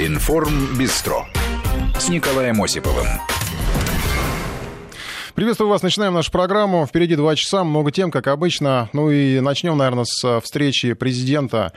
[0.00, 1.26] Информ Бистро
[1.98, 3.08] с Николаем Осиповым.
[5.34, 5.82] Приветствую вас.
[5.82, 6.86] Начинаем нашу программу.
[6.86, 8.88] Впереди два часа, много тем, как обычно.
[8.92, 11.72] Ну и начнем, наверное, с встречи президента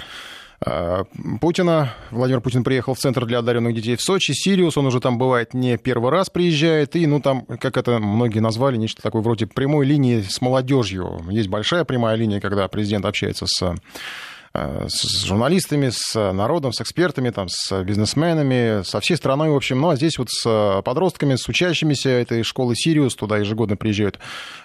[0.64, 1.04] э,
[1.42, 1.96] Путина.
[2.12, 4.34] Владимир Путин приехал в Центр для одаренных детей в Сочи.
[4.34, 6.96] Сириус, он уже там бывает не первый раз приезжает.
[6.96, 11.22] И, ну, там, как это многие назвали, нечто такое вроде прямой линии с молодежью.
[11.32, 13.76] Есть большая прямая линия, когда президент общается с Э,
[14.54, 19.80] с журналистами, с народом, с экспертами, там, с бизнесменами, со всей страной, в общем.
[19.80, 24.20] Ну, а здесь вот с подростками, с учащимися этой школы «Сириус», туда ежегодно приезжают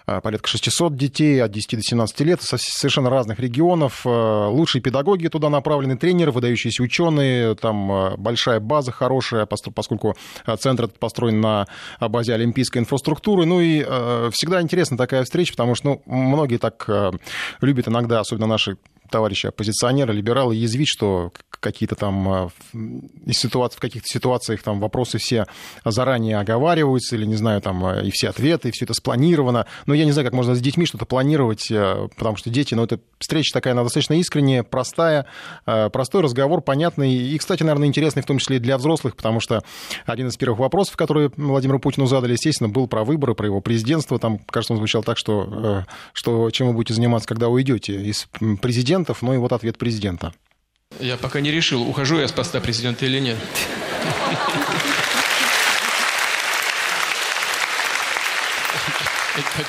[0.09, 4.03] э, порядка 600 детей от 10 до 17 лет, со совершенно разных регионов.
[4.05, 10.17] Э, лучшие педагоги туда направлены, тренеры, выдающиеся ученые, там большая база хорошая, поскольку
[10.59, 11.67] центр построен на
[12.01, 13.47] базе олимпийской инфраструктуры.
[13.47, 13.83] Ну и
[14.33, 16.89] всегда интересна такая встреча, потому что ну, многие так
[17.61, 18.79] любят иногда, особенно наши
[19.11, 25.47] товарищи оппозиционеры, либералы язвить, что какие-то там э, ситуации, в каких-то ситуациях там вопросы все
[25.85, 29.67] заранее оговариваются, или, не знаю, там э, и все ответы, и все это спланировано.
[29.87, 32.85] Но я не знаю, как можно с детьми что-то планировать, э, потому что дети, ну,
[32.85, 35.27] это встреча такая, она достаточно искренняя, простая,
[35.65, 39.63] простой разговор, понятный, и, кстати, наверное, интересный в том числе и для взрослых, потому что
[40.05, 44.19] один из первых вопросов, которые Владимиру Путину задали, естественно, был про выборы, про его президентство.
[44.19, 48.29] Там, кажется, он звучал так, что, что чем вы будете заниматься, когда уйдете из
[48.61, 50.33] президента, президентов, ну и вот ответ президента.
[51.01, 53.37] Я пока не решил, ухожу я с поста президента или нет.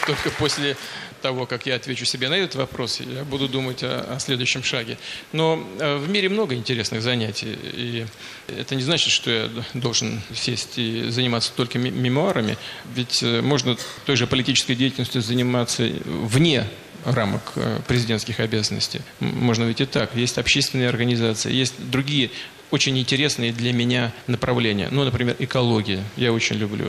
[0.06, 0.78] Только после
[1.22, 4.98] того, как я отвечу себе на этот вопрос, я буду думать о, о следующем шаге.
[5.34, 8.06] Но э, в мире много интересных занятий, и
[8.48, 12.58] это не значит, что я должен сесть и заниматься только мемуарами,
[12.96, 16.66] ведь э, можно той же политической деятельностью заниматься вне
[17.08, 19.02] рамок э, президентских обязанностей.
[19.20, 20.16] Можно ведь и так.
[20.16, 22.30] Есть общественные организации, есть другие
[22.70, 24.90] очень интересные для меня направления.
[24.92, 26.04] Ну, например, экология.
[26.18, 26.86] Я очень люблю.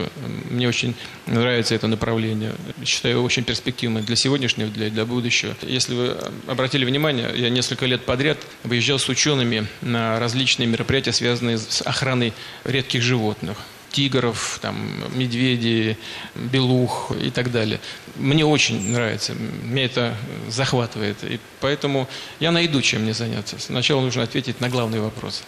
[0.50, 2.52] Мне очень нравится это направление.
[2.84, 5.54] Считаю его очень перспективным для сегодняшнего, для, для будущего.
[5.62, 6.16] Если вы
[6.48, 12.32] обратили внимание, я несколько лет подряд выезжал с учеными на различные мероприятия, связанные с охраной
[12.64, 13.58] редких животных
[13.90, 14.76] тигров, там,
[15.14, 15.96] медведей,
[16.34, 17.80] белух и так далее.
[18.16, 20.16] Мне очень нравится, меня это
[20.48, 21.22] захватывает.
[21.24, 22.08] И поэтому
[22.40, 23.58] я найду, чем мне заняться.
[23.58, 25.42] Сначала нужно ответить на главный вопрос.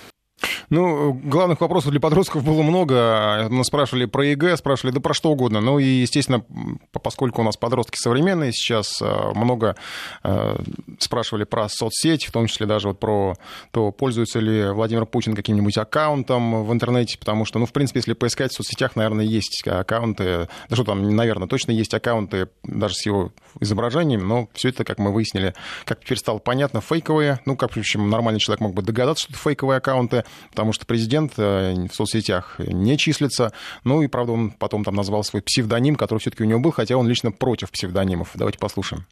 [0.70, 3.48] Ну, главных вопросов для подростков было много.
[3.50, 5.60] Мы спрашивали про ЕГЭ, спрашивали, да про что угодно.
[5.60, 6.44] Ну и, естественно,
[6.92, 9.76] поскольку у нас подростки современные сейчас, э, много
[10.22, 10.56] э,
[10.98, 13.34] спрашивали про соцсети, в том числе даже вот про
[13.70, 18.12] то, пользуется ли Владимир Путин каким-нибудь аккаунтом в интернете, потому что, ну, в принципе, если
[18.12, 23.06] поискать в соцсетях, наверное, есть аккаунты, да что там, наверное, точно есть аккаунты даже с
[23.06, 27.40] его изображением, но все это, как мы выяснили, как теперь стало понятно, фейковые.
[27.46, 30.86] Ну, как, в общем, нормальный человек мог бы догадаться, что это фейковые аккаунты, потому что
[30.86, 33.52] президент э, в соцсетях не числится.
[33.84, 36.96] Ну и, правда, он потом там назвал свой псевдоним, который все-таки у него был, хотя
[36.96, 38.30] он лично против псевдонимов.
[38.34, 39.06] Давайте послушаем.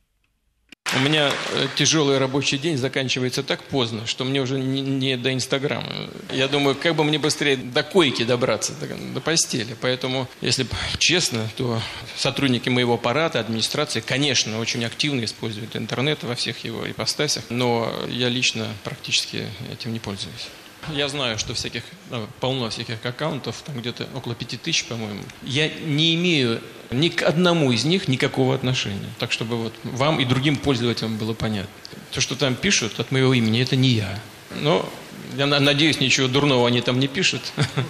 [0.96, 5.92] У меня э, тяжелый рабочий день заканчивается так поздно, что мне уже не, до Инстаграма.
[6.32, 9.76] Я думаю, как бы мне быстрее до койки добраться, до, до постели.
[9.82, 10.66] Поэтому, если
[10.98, 11.80] честно, то
[12.16, 18.30] сотрудники моего аппарата, администрации, конечно, очень активно используют интернет во всех его ипостасях, но я
[18.30, 20.48] лично практически этим не пользуюсь.
[20.94, 25.22] Я знаю, что всяких, ну, полно всяких аккаунтов, там где-то около пяти тысяч, по-моему.
[25.42, 26.60] Я не имею
[26.90, 29.08] ни к одному из них никакого отношения.
[29.18, 31.70] Так, чтобы вот вам и другим пользователям было понятно.
[32.12, 34.18] То, что там пишут от моего имени, это не я.
[34.60, 34.88] Но
[35.36, 37.42] я надеюсь, ничего дурного они там не пишут.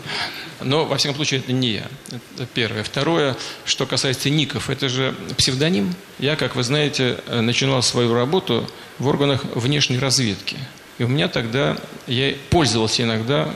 [0.61, 1.87] Но, во всяком случае, это не я.
[2.35, 2.83] Это первое.
[2.83, 5.95] Второе, что касается ников, это же псевдоним.
[6.19, 10.57] Я, как вы знаете, начинал свою работу в органах внешней разведки.
[10.99, 11.77] И у меня тогда,
[12.07, 13.49] я пользовался иногда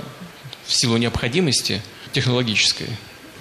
[0.65, 1.83] в силу необходимости
[2.13, 2.89] технологической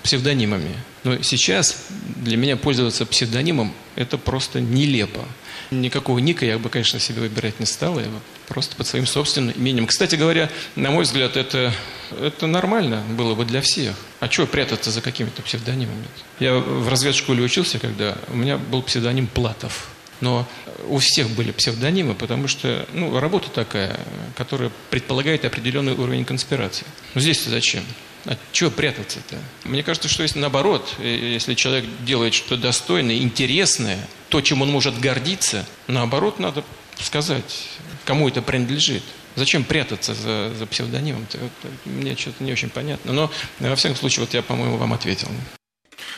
[0.03, 0.75] псевдонимами.
[1.03, 1.85] Но сейчас
[2.15, 5.23] для меня пользоваться псевдонимом– это просто нелепо.
[5.69, 9.53] Никакого ника я бы, конечно, себе выбирать не стал, я бы просто под своим собственным
[9.55, 9.87] именем.
[9.87, 11.73] Кстати говоря, на мой взгляд, это,
[12.19, 13.95] это нормально было бы для всех.
[14.19, 16.05] А чего прятаться за какими-то псевдонимами?
[16.39, 19.90] Я в разведшколе учился, когда у меня был псевдоним Платов.
[20.21, 20.47] Но
[20.87, 23.99] у всех были псевдонимы, потому что ну, работа такая,
[24.37, 26.85] которая предполагает определенный уровень конспирации.
[27.15, 27.83] Но здесь-то зачем?
[28.25, 29.37] А чего прятаться-то?
[29.63, 34.99] Мне кажется, что если наоборот, если человек делает что-то достойное, интересное, то, чем он может
[34.99, 36.63] гордиться, наоборот, надо
[36.99, 37.67] сказать,
[38.05, 39.03] кому это принадлежит.
[39.35, 41.25] Зачем прятаться за, за псевдонимом?
[41.29, 41.49] -то?
[41.85, 43.13] Мне что-то не очень понятно.
[43.13, 45.29] Но, во всяком случае, вот я, по-моему, вам ответил.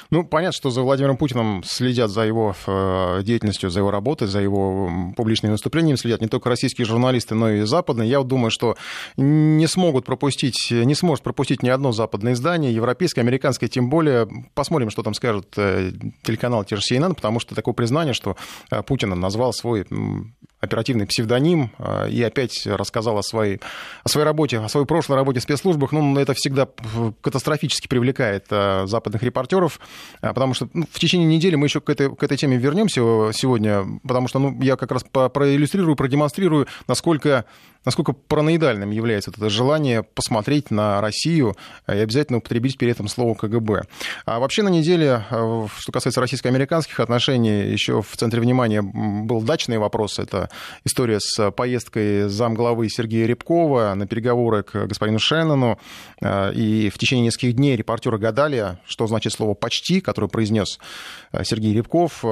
[0.09, 4.39] Ну, понятно, что за Владимиром Путиным следят за его э, деятельностью, за его работой, за
[4.39, 8.09] его публичными выступлениями следят не только российские журналисты, но и западные.
[8.09, 8.75] Я вот думаю, что
[9.17, 14.27] не смогут пропустить, не сможет пропустить ни одно западное издание, европейское, американское, тем более.
[14.53, 15.91] Посмотрим, что там скажут э,
[16.23, 18.35] телеканал те же CNN, потому что такое признание, что
[18.71, 19.85] э, Путин назвал свой
[20.63, 21.71] оперативный псевдоним
[22.09, 23.59] и опять рассказал о своей,
[24.03, 25.91] о своей работе, о своей прошлой работе в спецслужбах.
[25.91, 26.67] Ну, это всегда
[27.21, 29.79] катастрофически привлекает западных репортеров.
[30.21, 33.01] А, потому что ну, в течение недели мы еще к этой, к этой теме вернемся
[33.33, 37.45] сегодня, потому что ну, я как раз проиллюстрирую, продемонстрирую, насколько
[37.85, 41.55] насколько параноидальным является это желание посмотреть на Россию
[41.87, 43.83] и обязательно употребить перед этим слово КГБ.
[44.25, 49.77] А вообще на неделе, э, что касается российско-американских отношений, еще в центре внимания был дачный
[49.77, 50.19] вопрос.
[50.19, 50.49] Это
[50.85, 55.79] история с поездкой замглавы Сергея Рябкова на переговоры к господину Шеннону.
[56.21, 60.79] Э, и в течение нескольких дней репортеры гадали, что значит слово «почти», которое произнес
[61.31, 62.23] э, Сергей Рябков,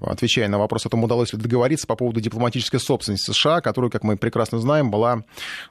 [0.00, 4.04] отвечая на вопрос о том, удалось ли договориться по поводу дипломатической собственности США, которую, как
[4.04, 5.22] мы прекрасно знаем, была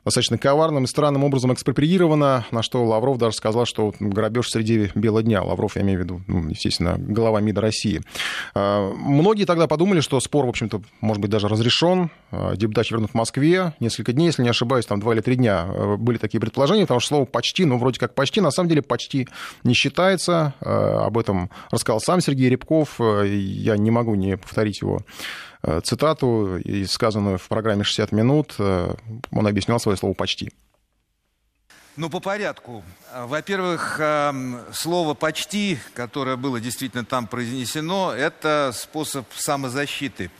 [0.05, 5.23] достаточно коварным и странным образом экспроприирована, на что Лавров даже сказал, что грабеж среди бела
[5.23, 5.41] дня.
[5.41, 8.01] Лавров, я имею в виду, ну, естественно, глава МИДа России.
[8.53, 12.11] А, многие тогда подумали, что спор, в общем-то, может быть, даже разрешен.
[12.31, 13.73] А, депутат вернут в Москве.
[13.79, 16.99] Несколько дней, если не ошибаюсь, там два или три дня а, были такие предположения, потому
[16.99, 19.27] что слово «почти», ну, вроде как «почти», на самом деле «почти»
[19.63, 20.53] не считается.
[20.61, 22.99] Об этом рассказал сам Сергей Рябков.
[22.99, 25.01] Я не могу не повторить его
[25.83, 28.55] цитату, сказанную в программе «60 минут».
[28.59, 28.95] Э,
[29.31, 30.51] он объяснял свое слово «почти».
[31.97, 32.83] Ну, по порядку.
[33.13, 40.31] Во-первых, эм, слово «почти», которое было действительно там произнесено, это способ самозащиты.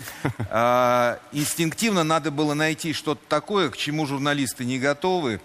[0.49, 5.41] Э, инстинктивно надо было найти что-то такое, к чему журналисты не готовы,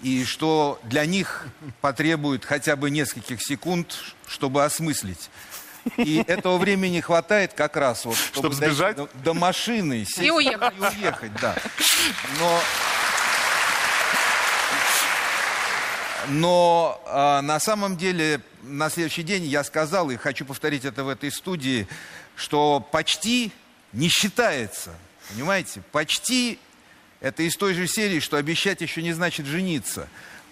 [0.00, 1.46] и что для них
[1.80, 3.96] потребует хотя бы нескольких секунд,
[4.28, 5.28] чтобы осмыслить.
[5.96, 10.30] И этого времени хватает как раз вот, чтобы, чтобы сбежать до, до машины, сесть и
[10.30, 10.74] уехать.
[10.76, 11.56] и уехать, да.
[12.38, 12.60] Но
[16.28, 21.08] Но э, на самом деле на следующий день я сказал, и хочу повторить это в
[21.08, 21.88] этой студии,
[22.36, 23.52] что почти
[23.92, 24.94] не считается.
[25.30, 25.82] Понимаете?
[25.92, 26.58] Почти
[27.20, 30.08] это из той же серии, что обещать еще не значит жениться.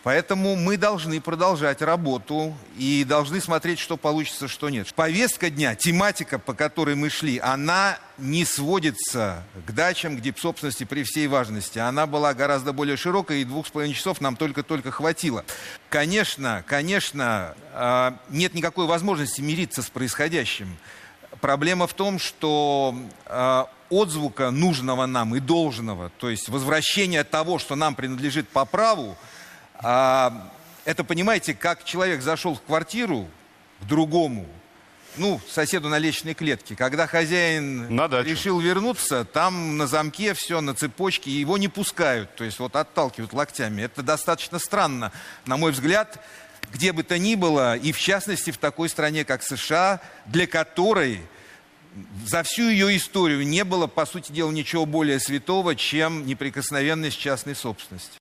[0.06, 4.94] Поэтому мы должны продолжать работу и должны смотреть, что получится, что нет.
[4.94, 11.02] Повестка дня, тематика, по которой мы шли, она не сводится к дачам, к дипсобственности при
[11.02, 11.80] всей важности.
[11.80, 15.44] Она была гораздо более широкой, и двух с половиной часов нам только-только хватило.
[15.90, 20.76] Конечно, конечно, а, нет никакой возможности мириться с происходящим.
[21.40, 22.94] Проблема в том, что
[23.24, 29.16] а, отзвука нужного нам и должного, то есть возвращение того, что нам принадлежит по праву,
[29.82, 30.50] а,
[30.84, 33.28] это, понимаете, как человек зашел в квартиру
[33.80, 34.46] к другому,
[35.16, 36.76] ну, соседу на лестничной клетке.
[36.76, 42.44] Когда хозяин на решил вернуться, там на замке все, на цепочке, его не пускают, то
[42.44, 43.82] есть вот отталкивают локтями.
[43.82, 45.12] Это достаточно странно,
[45.46, 46.22] на мой взгляд,
[46.72, 51.20] где бы то ни было, и в частности в такой стране, как США, для которой
[52.26, 57.54] за всю ее историю не было, по сути дела, ничего более святого, чем неприкосновенность частной
[57.54, 58.18] собственности.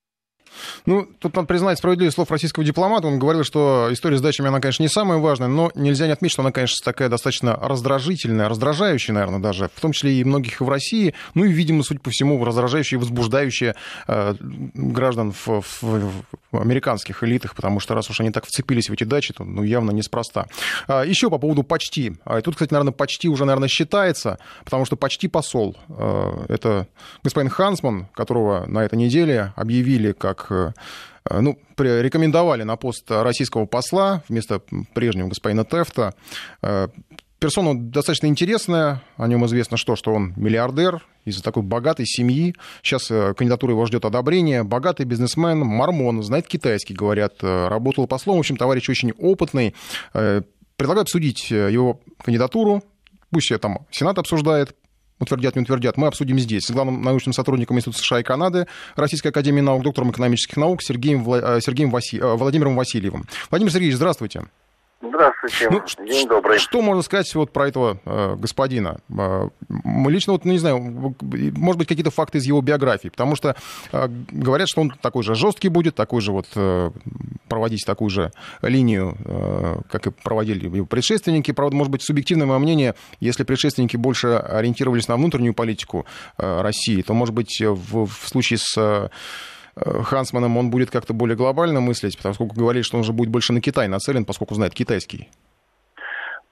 [0.85, 3.07] Ну, тут надо признать справедливость слов российского дипломата.
[3.07, 6.33] Он говорил, что история с дачами, она, конечно, не самая важная, но нельзя не отметить,
[6.33, 10.69] что она, конечно, такая достаточно раздражительная, раздражающая, наверное, даже, в том числе и многих в
[10.69, 13.75] России, ну и, видимо, судя по всему, раздражающая и возбуждающая
[14.07, 14.35] э,
[14.73, 19.03] граждан в, в, в американских элитах, потому что раз уж они так вцепились в эти
[19.03, 20.47] дачи, то ну, явно неспроста.
[20.87, 22.17] А, еще по поводу почти.
[22.25, 25.77] А, тут, кстати, наверное, почти уже, наверное, считается, потому что почти посол.
[25.89, 26.87] Э, это
[27.23, 30.44] господин Хансман, которого на этой неделе объявили как
[31.29, 34.61] Э, ну, рекомендовали на пост российского посла вместо
[34.93, 36.13] прежнего господина Тефта.
[36.61, 36.87] Э,
[37.39, 42.55] персона достаточно интересная, о нем известно что, что он миллиардер из такой богатой семьи.
[42.83, 44.63] Сейчас э, кандидатура его ждет одобрения.
[44.63, 48.37] Богатый бизнесмен, мормон, знает китайский, говорят, работал послом.
[48.37, 49.75] В общем, товарищ очень опытный.
[50.13, 52.83] Предлагаю обсудить его кандидатуру.
[53.31, 54.75] Пусть там Сенат обсуждает,
[55.19, 59.29] утвердят, не утвердят, мы обсудим здесь с главным научным сотрудником Института США и Канады Российской
[59.29, 61.27] Академии наук, доктором экономических наук Сергеем.
[61.33, 62.17] Э, Сергеем Васи...
[62.19, 63.25] Э, Владимиром Васильевым.
[63.49, 64.43] Владимир Сергеевич, здравствуйте.
[65.01, 65.69] Здравствуйте.
[65.69, 66.57] Ну, День добрый.
[66.57, 68.99] Что можно сказать вот про этого э, господина?
[69.09, 69.49] Э,
[70.07, 70.79] лично, вот, ну, не знаю,
[71.21, 73.55] может быть, какие-то факты из его биографии, потому что
[73.91, 76.91] э, говорят, что он такой же жесткий будет, такой же вот э,
[77.49, 81.51] проводить такую же линию, э, как и проводили его предшественники.
[81.51, 86.05] Правда, может быть, субъективное мое мнение, если предшественники больше ориентировались на внутреннюю политику
[86.37, 89.09] э, России, то, может быть, в, в случае с Э,
[89.75, 93.61] Хансманом он будет как-то более глобально мыслить, поскольку говорили, что он же будет больше на
[93.61, 95.29] Китай нацелен, поскольку знает китайский.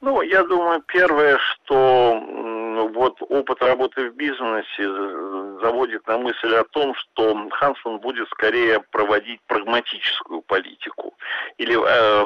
[0.01, 2.22] Ну, я думаю, первое, что
[2.94, 4.84] вот опыт работы в бизнесе
[5.62, 11.13] заводит на мысль о том, что Хансман будет скорее проводить прагматическую политику.
[11.58, 12.25] Или, э,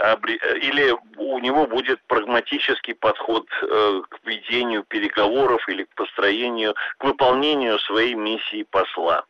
[0.00, 7.04] э, или у него будет прагматический подход э, к ведению переговоров или к построению, к
[7.04, 9.24] выполнению своей миссии посла.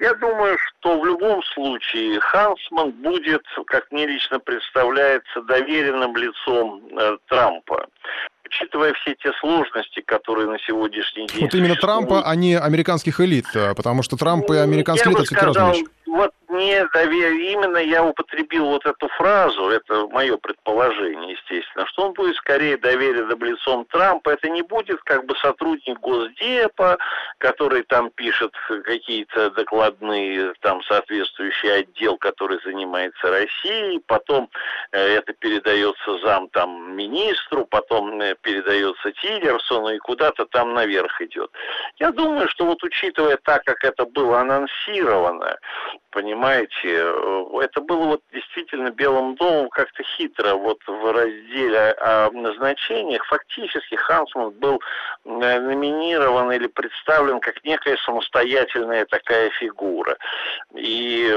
[0.00, 7.16] Я думаю, что в любом случае Хансман будет, как мне лично представляется, доверенным лицом э,
[7.28, 7.86] Трампа.
[8.44, 11.42] Учитывая все те сложности, которые на сегодняшний день...
[11.42, 15.46] Вот именно Трампа, а не американских элит, э, потому что Трамп и американские элиты все-таки
[15.46, 21.86] разные вещи вот не доверие, именно я употребил вот эту фразу, это мое предположение, естественно,
[21.86, 26.98] что он будет скорее доверенным лицом Трампа, это не будет как бы сотрудник Госдепа,
[27.38, 28.52] который там пишет
[28.84, 34.48] какие-то докладные, там соответствующий отдел, который занимается Россией, потом
[34.92, 41.50] э, это передается зам там министру, потом э, передается Тиллерсону и куда-то там наверх идет.
[41.98, 45.58] Я думаю, что вот учитывая так, как это было анонсировано,
[46.10, 46.43] понимаете,
[46.84, 53.94] э, это было вот действительно Белым домом как-то хитро, вот в разделе о назначениях, фактически
[53.94, 54.80] Хансман был
[55.24, 60.16] э, номинирован или представлен как некая самостоятельная такая фигура.
[60.74, 61.32] И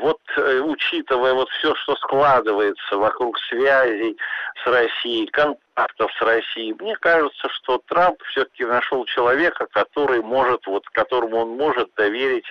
[0.00, 4.16] вот э, учитывая вот все, что складывается вокруг связей
[4.62, 10.86] с Россией, контактов с Россией, мне кажется, что Трамп все-таки нашел человека, который может, вот
[10.88, 12.46] которому он может доверить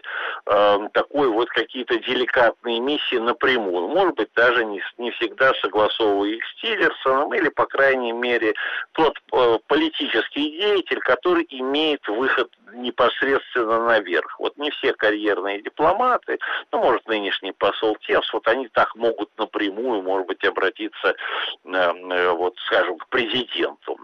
[0.45, 3.87] э, такой вот какие-то деликатные миссии напрямую.
[3.87, 8.53] Может быть, даже не, не всегда согласовывая их с Тиллерсоном, или, по крайней мере,
[8.91, 14.39] тот э, политический деятель, который имеет выход непосредственно наверх.
[14.39, 16.37] Вот не все карьерные дипломаты,
[16.71, 21.15] ну, может, нынешний посол Тевс, вот они так могут напрямую, может быть, обратиться,
[21.63, 23.97] э, э, вот, скажем, к президенту.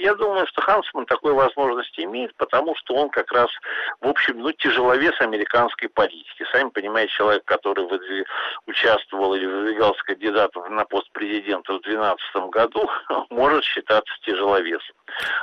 [0.00, 3.48] Я думаю, что Хансман такой возможности имеет, потому что он как раз,
[4.00, 6.46] в общем, ну, тяжеловес американской политики.
[6.50, 8.26] Сами понимаете, человек, который выдвиг,
[8.66, 12.88] участвовал или выдвигался кандидатом на пост президента в 2012 году,
[13.30, 14.96] может считаться тяжеловесом.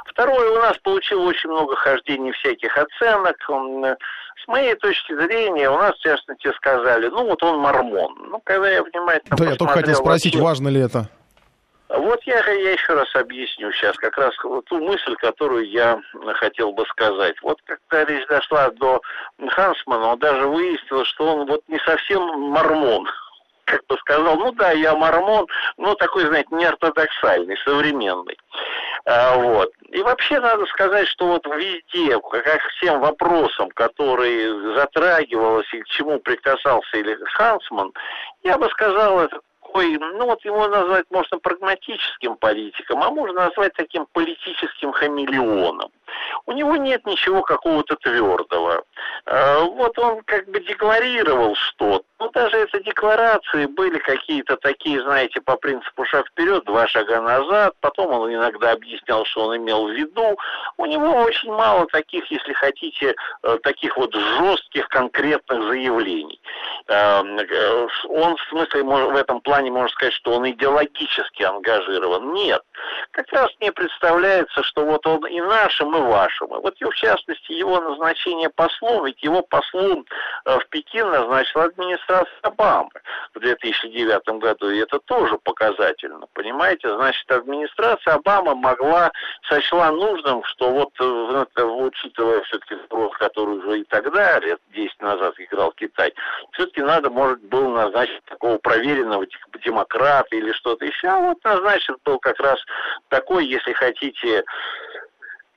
[0.06, 3.38] Второе, у нас получил очень много хождений всяких оценок.
[3.50, 8.16] Он, с моей точки зрения, у нас, в частности, сказали, ну вот он мормон.
[8.30, 11.08] Ну, когда я внимательно Да, я только хотел спросить, вообще, важно ли это?
[11.98, 16.00] Вот я, я еще раз объясню сейчас как раз ту мысль, которую я
[16.36, 17.36] хотел бы сказать.
[17.42, 19.02] Вот когда речь дошла до
[19.50, 23.08] Хансмана, он даже выяснил, что он вот не совсем мормон
[23.66, 28.38] как бы сказал, ну да, я мормон, но такой, знаете, неортодоксальный, современный.
[29.06, 29.72] А, вот.
[29.90, 36.20] И вообще надо сказать, что вот везде, как всем вопросам, которые затрагивалось и к чему
[36.20, 37.94] прикасался или Хансман,
[38.44, 39.40] я бы сказал, это
[39.72, 45.92] такой, ну вот его назвать можно прагматическим политиком, а можно назвать таким политическим хамелеоном.
[46.46, 48.84] У него нет ничего какого-то твердого.
[49.26, 52.04] А, вот он как бы декларировал что-то.
[52.20, 57.74] Ну, даже это декларации были какие-то такие, знаете, по принципу шаг вперед, два шага назад.
[57.80, 60.38] Потом он иногда объяснял, что он имел в виду.
[60.78, 66.41] У него очень мало таких, если хотите, э, таких вот жестких конкретных заявлений.
[66.88, 72.34] А, э, он, в смысле, в этом плане можно сказать, что он идеологически ангажирован.
[72.34, 72.62] Нет.
[73.12, 76.48] Как раз мне представляется, что вот он и нашим, и вашим.
[76.48, 80.06] И вот в частности его назначение послом, ведь его послом
[80.46, 82.90] э, в Пекин назначила администрация Обамы
[83.34, 86.94] в 2009 году, и это тоже показательно, понимаете?
[86.96, 89.12] Значит, администрация Обамы могла,
[89.48, 95.34] сочла нужным, что вот, э, учитывая все-таки вопрос, который уже и тогда, лет 10 назад
[95.38, 96.14] играл Китай,
[96.72, 99.26] все-таки надо, может, было назначить такого проверенного
[99.64, 102.60] демократа или что-то еще, а вот назначен был как раз
[103.10, 104.44] такой, если хотите,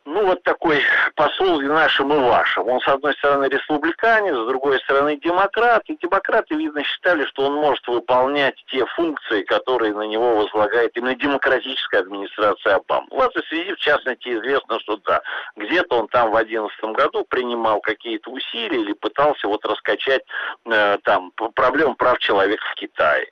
[0.07, 0.83] ну, вот такой
[1.15, 2.69] посол и нашим, и вашим.
[2.69, 5.83] Он, с одной стороны, республиканец, с другой стороны, демократ.
[5.87, 11.15] И демократы, видно, считали, что он может выполнять те функции, которые на него возлагает именно
[11.15, 13.07] демократическая администрация Обамы.
[13.11, 15.23] В этой связи, в частности, известно, что да,
[15.57, 20.23] где-то он там в 2011 году принимал какие-то усилия или пытался вот раскачать
[20.67, 23.27] э, там проблему прав человека в Китае.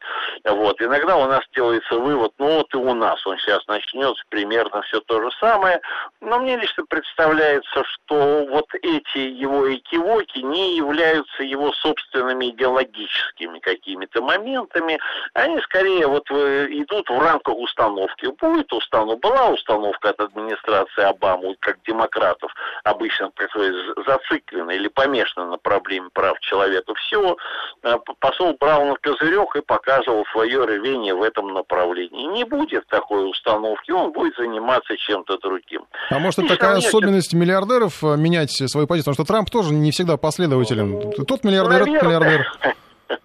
[0.45, 0.81] Вот.
[0.81, 5.01] Иногда у нас делается вывод, ну вот и у нас он сейчас начнется примерно все
[5.01, 5.81] то же самое.
[6.21, 14.23] Но мне лично представляется, что вот эти его экивоки не являются его собственными идеологическими какими-то
[14.23, 14.99] моментами.
[15.35, 18.27] Они скорее вот э, идут в рамках установки.
[18.41, 22.53] Будет установка, была установка от администрации Обамы, как демократов,
[22.85, 23.73] обычно такой
[24.07, 26.95] зацикленной или помешанной на проблеме прав человека.
[26.95, 27.37] Все,
[27.83, 32.27] э, посол брал на козырек и показывал свое рвение в этом направлении.
[32.27, 35.87] Не будет такой установки, он будет заниматься чем-то другим.
[36.11, 39.13] А может, это такая особенность миллиардеров э, менять свою позицию?
[39.13, 41.13] Потому что Трамп тоже не всегда последователен.
[41.27, 42.47] Тот миллиардер, этот миллиардер.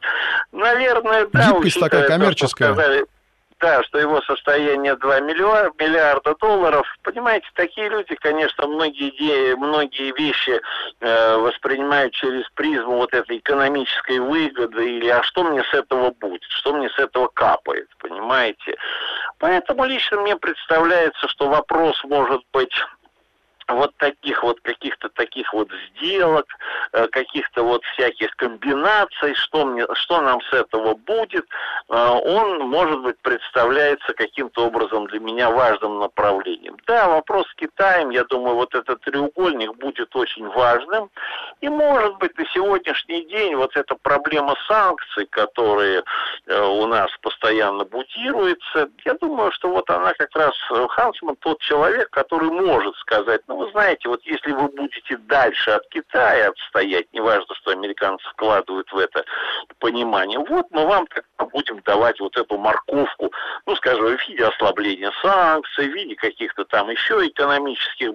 [0.51, 1.51] Наверное, да.
[1.51, 3.05] Гибкость такая коммерческая
[3.60, 6.86] да, что его состояние 2 миллиарда, миллиарда долларов.
[7.01, 10.62] Понимаете, такие люди, конечно, многие идеи, многие вещи
[11.00, 16.43] э, воспринимают через призму вот этой экономической выгоды или а что мне с этого будет,
[16.50, 18.75] что мне с этого капает, понимаете.
[19.39, 22.74] Поэтому лично мне представляется, что вопрос может быть
[23.67, 26.45] вот таких вот каких-то таких вот сделок,
[26.93, 31.45] э, каких-то вот всяких комбинаций, что, мне, что нам с этого будет,
[31.89, 36.77] э, он, может быть, представляется каким-то образом для меня важным направлением.
[36.86, 41.09] Да, вопрос с Китаем, я думаю, вот этот треугольник будет очень важным.
[41.62, 46.03] И, может быть, на сегодняшний день вот эта проблема санкций, которые
[46.45, 50.53] э, у нас постоянно бутируется, я думаю, что вот она как раз,
[50.89, 55.87] Хансман тот человек, который может сказать, ну, вы знаете, вот если вы будете дальше от
[55.89, 59.25] Китая отстоять, неважно, что американцы вкладывают в это
[59.79, 61.07] понимание, вот мы вам
[61.51, 63.31] будем давать вот эту морковку,
[63.65, 68.11] ну, скажем, в виде ослабления санкций, в виде каких-то там еще экономических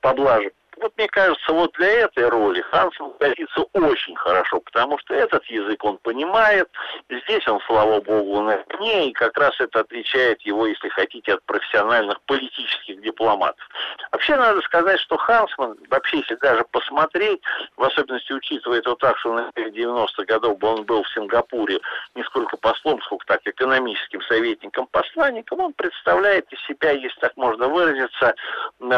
[0.00, 5.44] поблажек вот мне кажется, вот для этой роли Хансен годится очень хорошо, потому что этот
[5.46, 6.68] язык он понимает,
[7.08, 11.44] здесь он, слава богу, на дне, и как раз это отличает его, если хотите, от
[11.44, 13.66] профессиональных политических дипломатов.
[14.12, 17.40] Вообще надо сказать, что Хансман, вообще, если даже посмотреть,
[17.76, 21.80] в особенности учитывая то так, что на 90-х годов он был в Сингапуре
[22.14, 27.68] не сколько послом, сколько так экономическим советником, посланником, он представляет из себя, если так можно
[27.68, 28.34] выразиться,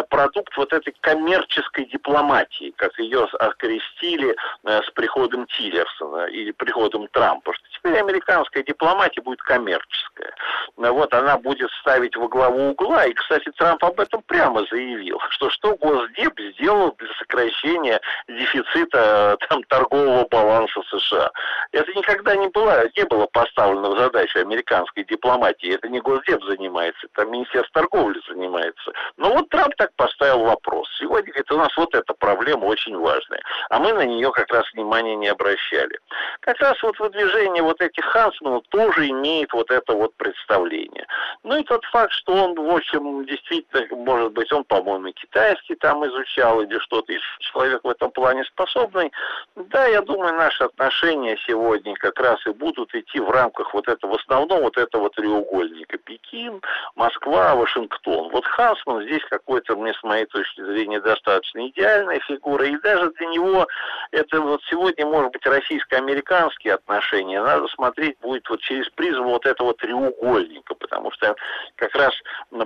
[0.08, 7.08] продукт вот этой коммерческой коммерческой дипломатии, как ее окрестили э, с приходом Тиллерсона или приходом
[7.08, 10.34] Трампа, что теперь американская дипломатия будет коммерческая.
[10.78, 15.18] Э, вот она будет ставить во главу угла, и, кстати, Трамп об этом прямо заявил,
[15.30, 21.30] что что Госдеп сделал для сокращения дефицита э, там, торгового баланса США.
[21.72, 25.74] Это никогда не было, не было поставлено в задачу американской дипломатии.
[25.74, 28.92] Это не Госдеп занимается, это Министерство торговли занимается.
[29.16, 30.88] Но вот Трамп так поставил вопрос.
[30.98, 33.40] Сегодня, говорит, у нас вот эта проблема очень важная.
[33.70, 35.98] А мы на нее как раз внимания не обращали.
[36.40, 41.06] Как раз вот выдвижение вот этих Хансманов тоже имеет вот это вот представление.
[41.42, 46.06] Ну и тот факт, что он, в общем, действительно, может быть, он, по-моему, китайский там
[46.06, 49.10] изучал или что-то, и человек в этом плане способный.
[49.56, 54.12] Да, я думаю, наши отношения сегодня как раз и будут идти в рамках вот этого,
[54.12, 55.96] в основном вот этого треугольника.
[55.98, 56.60] Пекин,
[56.94, 58.28] Москва, Вашингтон.
[58.30, 63.10] Вот Хансман здесь какой-то, мне с моей точки зрения, достаточно достаточно идеальная фигура, и даже
[63.12, 63.66] для него
[64.10, 69.74] это вот сегодня, может быть, российско-американские отношения, надо смотреть будет вот через призму вот этого
[69.74, 71.34] треугольника, потому что
[71.76, 72.12] как раз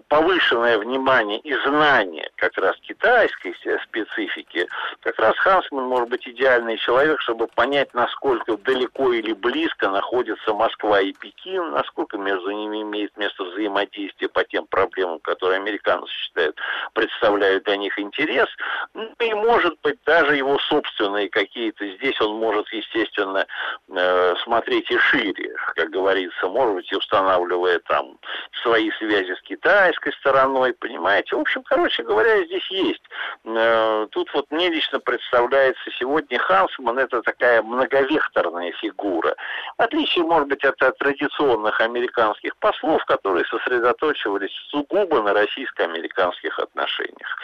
[0.09, 4.66] повышенное внимание и знание как раз китайской специфики,
[5.03, 11.01] как раз Хансман может быть идеальный человек, чтобы понять, насколько далеко или близко находятся Москва
[11.01, 16.57] и Пекин, насколько между ними имеет место взаимодействие по тем проблемам, которые американцы считают,
[16.95, 18.49] представляют для них интерес,
[18.95, 21.87] ну и, может быть, даже его собственные какие-то.
[21.97, 23.47] Здесь он может, естественно,
[23.89, 28.19] э, смотреть и шире, как говорится, может быть, и устанавливая там
[28.63, 31.37] свои связи с китайской стороной, понимаете.
[31.37, 33.03] В общем, короче говоря, здесь есть.
[33.45, 39.35] Э, тут вот мне лично представляется сегодня Хансман, это такая многовекторная фигура.
[39.79, 47.39] В отличие, может быть, от, от традиционных американских послов, которые сосредоточивались сугубо на российско-американских отношениях.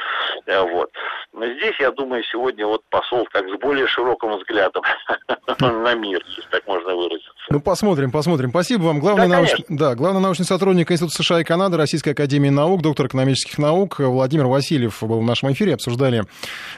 [0.47, 0.91] Э, вот.
[1.33, 4.83] Но здесь, я думаю, сегодня вот посол так с более широким взглядом
[5.61, 7.31] на мир, если так можно выразиться.
[7.51, 8.51] Ну, посмотрим, посмотрим.
[8.51, 8.99] Спасибо вам.
[8.99, 9.51] Главный, да, науч...
[9.69, 14.47] да, главный научный сотрудник Института США и Канады, Российской Академии Наук, доктор экономических наук Владимир
[14.47, 15.75] Васильев был в нашем эфире.
[15.75, 16.25] Обсуждали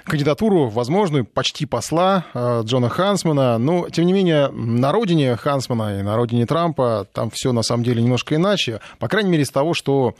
[0.04, 3.58] кандидатуру, возможную, почти посла э, Джона Хансмана.
[3.58, 7.84] Но, тем не менее, на родине Хансмана и на родине Трампа там все на самом
[7.84, 8.80] деле немножко иначе.
[8.98, 10.14] По крайней мере, из того, что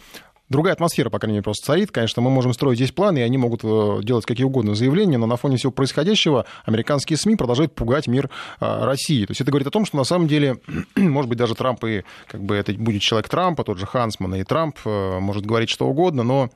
[0.49, 1.91] Другая атмосфера, по крайней мере, просто царит.
[1.91, 5.27] Конечно, мы можем строить здесь планы, и они могут э, делать какие угодно заявления, но
[5.27, 8.31] на фоне всего происходящего американские СМИ продолжают пугать мир
[8.61, 9.27] э, России.
[9.27, 10.57] То есть это говорит о том, что на самом деле,
[10.97, 14.45] может быть, даже Трамп и, как бы, это будет человек Трампа, тот же Хансман, и
[14.45, 16.49] Трамп э, может говорить что угодно, но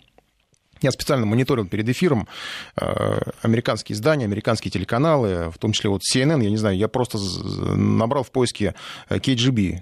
[0.81, 2.27] Я специально мониторил перед эфиром
[3.43, 7.19] американские издания, американские телеканалы, в том числе вот CNN, я не знаю, я просто
[7.77, 8.75] набрал в поиске
[9.09, 9.81] KGB,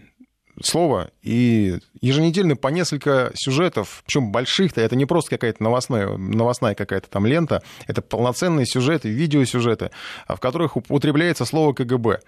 [0.63, 7.09] слово, и еженедельно по несколько сюжетов, причем больших-то, это не просто какая-то новостная, новостная какая-то
[7.09, 9.91] там лента, это полноценные сюжеты, видеосюжеты,
[10.29, 12.21] в которых употребляется слово КГБ.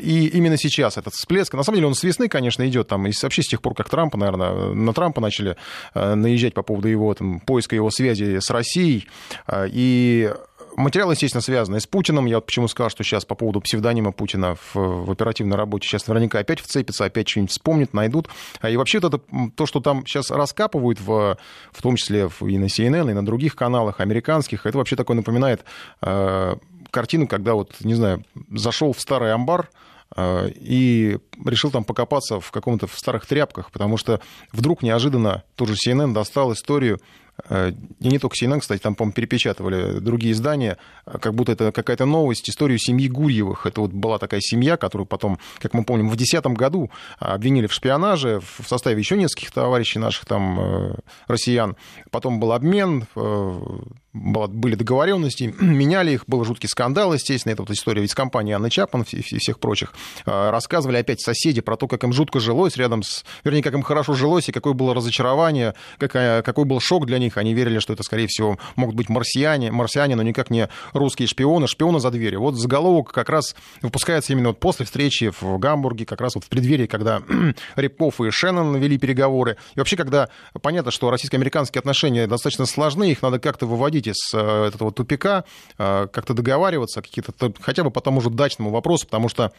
[0.00, 3.12] И именно сейчас этот всплеск, на самом деле он с весны, конечно, идет, там, и
[3.22, 5.56] вообще с тех пор, как Трампа, наверное, на Трампа начали
[5.94, 9.08] э, наезжать по поводу его там, поиска его связи с Россией,
[9.52, 10.32] и
[10.76, 12.26] Материал, естественно, связанный с Путиным.
[12.26, 16.06] Я вот почему сказал, что сейчас по поводу псевдонима Путина в, в оперативной работе сейчас
[16.08, 18.28] наверняка опять вцепится, опять что-нибудь вспомнит, найдут.
[18.60, 19.20] А И вообще это,
[19.54, 21.38] то, что там сейчас раскапывают, в,
[21.72, 25.64] в том числе и на CNN, и на других каналах американских, это вообще такое напоминает
[26.02, 26.56] э,
[26.90, 29.70] картину, когда вот, не знаю, зашел в старый амбар,
[30.16, 34.20] э, и решил там покопаться в каком-то в старых тряпках, потому что
[34.52, 37.00] вдруг неожиданно тоже CNN достал историю
[37.50, 42.48] и не только CNN, кстати, там, по-моему, перепечатывали другие издания, как будто это какая-то новость,
[42.48, 43.66] историю семьи Гурьевых.
[43.66, 47.72] Это вот была такая семья, которую потом, как мы помним, в 2010 году обвинили в
[47.72, 50.94] шпионаже в составе еще нескольких товарищей наших там э,
[51.26, 51.76] россиян.
[52.10, 53.60] Потом был обмен, э,
[54.14, 58.70] были договоренности, меняли их, был жуткий скандал, естественно, это вот история ведь с компанией Анны
[58.70, 59.92] Чапман и всех прочих.
[60.24, 63.24] А, рассказывали опять соседи про то, как им жутко жилось рядом с...
[63.42, 67.23] Вернее, как им хорошо жилось, и какое было разочарование, какой был шок для них.
[67.36, 71.66] Они верили, что это, скорее всего, могут быть марсиане, марсиане, но никак не русские шпионы,
[71.66, 72.40] шпионы за дверью.
[72.40, 76.48] Вот заголовок как раз выпускается именно вот после встречи в Гамбурге, как раз вот в
[76.48, 77.22] преддверии, когда
[77.76, 79.56] Репов и Шеннон вели переговоры.
[79.74, 80.28] И вообще, когда
[80.62, 85.44] понятно, что российско-американские отношения достаточно сложны, их надо как-то выводить из э, этого тупика,
[85.78, 89.52] э, как-то договариваться, какие-то хотя бы по тому же дачному вопросу, потому что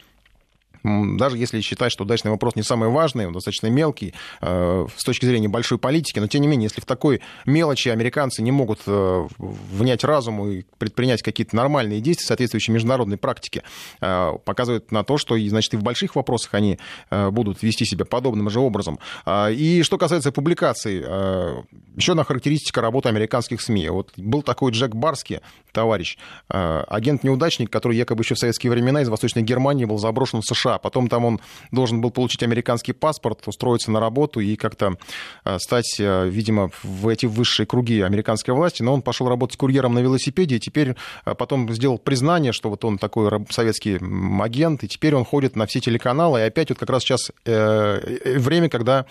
[0.86, 5.26] даже если считать, что дачный вопрос не самый важный, он достаточно мелкий э, с точки
[5.26, 9.28] зрения большой политики, но тем не менее, если в такой мелочи американцы не могут э,
[9.40, 13.64] внять разуму и предпринять какие-то нормальные действия, соответствующие международной практике,
[14.00, 16.78] э, показывает на то, что, значит, и в больших вопросах они
[17.10, 19.00] будут вести себя подобным же образом.
[19.28, 23.90] И что касается публикаций, еще одна характеристика работы американских СМИ.
[23.90, 26.18] Вот был такой Джек Барски, товарищ,
[26.48, 31.08] агент-неудачник, который якобы еще в советские времена из Восточной Германии был заброшен в США Потом
[31.08, 31.40] там он
[31.72, 34.98] должен был получить американский паспорт, устроиться на работу и как-то
[35.44, 38.84] э, стать, э, видимо, в эти высшие круги американской власти.
[38.84, 42.86] Но он пошел работать курьером на велосипеде, и теперь э, потом сделал признание, что вот
[42.86, 44.00] он такой советский
[44.42, 46.40] агент, и теперь он ходит на все телеканалы.
[46.40, 49.06] И опять вот как раз сейчас время, когда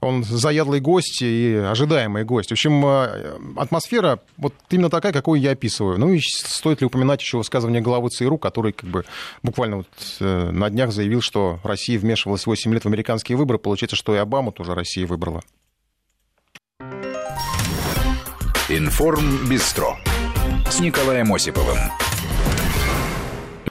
[0.00, 2.50] он заядлый гость и ожидаемый гость.
[2.50, 2.84] В общем,
[3.58, 5.98] атмосфера вот именно такая, какую я описываю.
[5.98, 9.04] Ну и стоит ли упоминать еще высказывание главы ЦРУ, который как бы
[9.42, 9.86] буквально вот
[10.20, 13.60] на днях заявил, что Россия вмешивалась 8 лет в американские выборы.
[13.60, 15.42] Получается, что и Обаму тоже Россия выбрала.
[18.68, 19.96] Информ Бистро
[20.68, 21.78] с Николаем Осиповым.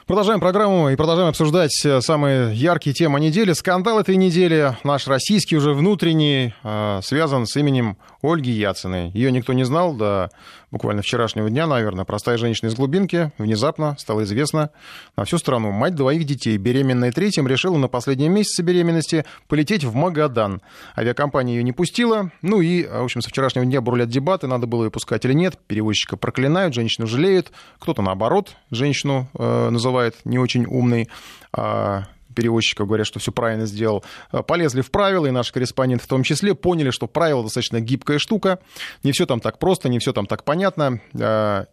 [0.06, 3.52] Продолжаем программу и продолжаем обсуждать э, самые яркие темы недели.
[3.52, 9.10] Скандал этой недели, наш российский уже внутренний, э, связан с именем Ольги Яциной.
[9.10, 10.30] Ее никто не знал до
[10.72, 12.04] буквально вчерашнего дня, наверное.
[12.04, 14.70] Простая женщина из глубинки внезапно стала известна
[15.16, 15.70] на всю страну.
[15.70, 20.60] Мать двоих детей, беременная третьим, решила на последнем месяце беременности полететь в Магадан.
[20.98, 22.32] Авиакомпания ее не пустила.
[22.42, 25.56] Ну и, в общем, со вчерашнего дня бурлят дебаты, надо было ее пускать или нет.
[25.68, 27.52] Перевозчика проклинают, женщину жалеют.
[27.78, 31.08] Кто-то, наоборот, женщину э, называет не очень умной.
[31.52, 36.08] А перевозчиков говорят, что все правильно сделал, э, полезли в правила, и наши корреспонденты в
[36.08, 38.60] том числе поняли, что правило достаточно гибкая штука,
[39.02, 41.00] не все там так просто, не все там так понятно.
[41.18, 41.64] Э,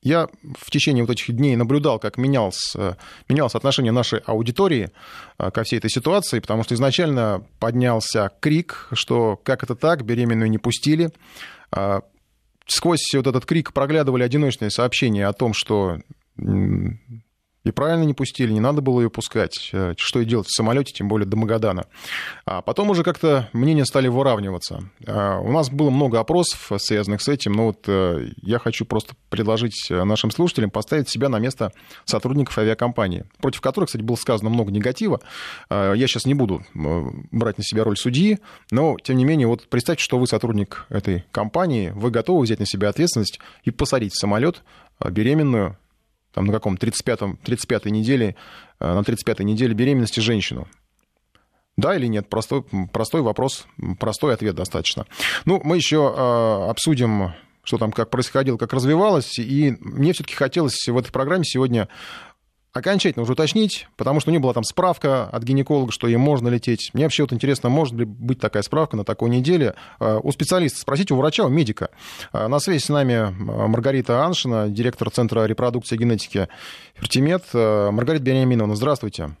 [0.00, 2.94] я в течение вот этих дней наблюдал, как менялось, э,
[3.28, 4.90] менялось отношение нашей аудитории
[5.36, 10.58] ко всей этой ситуации, потому что изначально поднялся крик, что как это так, беременную не
[10.58, 11.10] пустили.
[12.66, 15.98] Сквозь вот этот крик проглядывали одиночные сообщения о том, что
[17.64, 19.70] и правильно не пустили, не надо было ее пускать.
[19.72, 21.86] Э, что и делать в самолете, тем более до Магадана.
[22.44, 24.90] А потом уже как-то мнения стали выравниваться.
[25.06, 29.14] А у нас было много опросов, связанных с этим, но вот э, я хочу просто
[29.30, 31.72] предложить нашим слушателям поставить себя на место
[32.04, 35.20] сотрудников авиакомпании, против которых, кстати, было сказано много негатива.
[35.68, 38.38] А я сейчас не буду э, брать на себя роль судьи,
[38.70, 42.66] но, тем не менее, вот представьте, что вы сотрудник этой компании, вы готовы взять на
[42.66, 44.62] себя ответственность и посадить в самолет
[45.10, 45.76] беременную
[46.32, 48.36] там на каком 35-м, 35-й неделе,
[48.80, 50.66] э, на 35-й неделе беременности женщину.
[51.76, 52.28] Да или нет?
[52.28, 53.66] Простой, простой вопрос,
[53.98, 55.06] простой ответ достаточно.
[55.44, 57.32] Ну, мы еще э, обсудим,
[57.64, 59.38] что там как происходило, как развивалось.
[59.38, 61.88] И мне все-таки хотелось в этой программе сегодня
[62.72, 66.48] окончательно уже уточнить, потому что у нее была там справка от гинеколога, что ей можно
[66.48, 66.90] лететь.
[66.94, 70.80] Мне вообще вот интересно, может ли быть такая справка на такой неделе э, у специалиста,
[70.80, 71.90] спросите у врача, у медика.
[72.32, 76.48] Э, на связи с нами э, Маргарита Аншина, директор Центра репродукции и генетики
[76.94, 77.44] Фертимед.
[77.52, 79.36] Маргарита Бениаминовна, здравствуйте.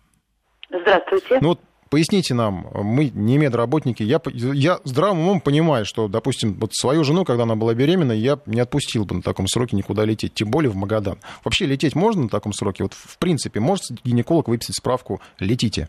[0.70, 1.38] Здравствуйте.
[1.40, 1.58] Ну,
[1.92, 7.26] Поясните нам, мы не медработники, я, я здравым умом понимаю, что, допустим, вот свою жену,
[7.26, 10.70] когда она была беременна, я не отпустил бы на таком сроке никуда лететь, тем более
[10.70, 11.18] в Магадан.
[11.44, 12.84] Вообще лететь можно на таком сроке?
[12.84, 15.88] Вот в принципе, может гинеколог выписать справку «летите»?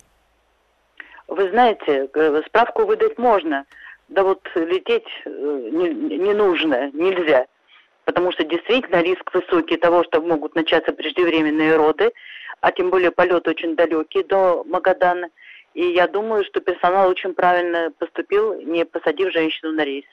[1.29, 3.63] Вы знаете, э, справку выдать можно,
[4.09, 5.29] да вот лететь э,
[5.71, 7.45] не, не нужно, нельзя.
[8.03, 12.11] Потому что действительно риск высокий того, что могут начаться преждевременные роды,
[12.59, 15.29] а тем более полет очень далекий до Магадана–
[15.73, 20.05] и я думаю, что персонал очень правильно поступил, не посадив женщину на рейс.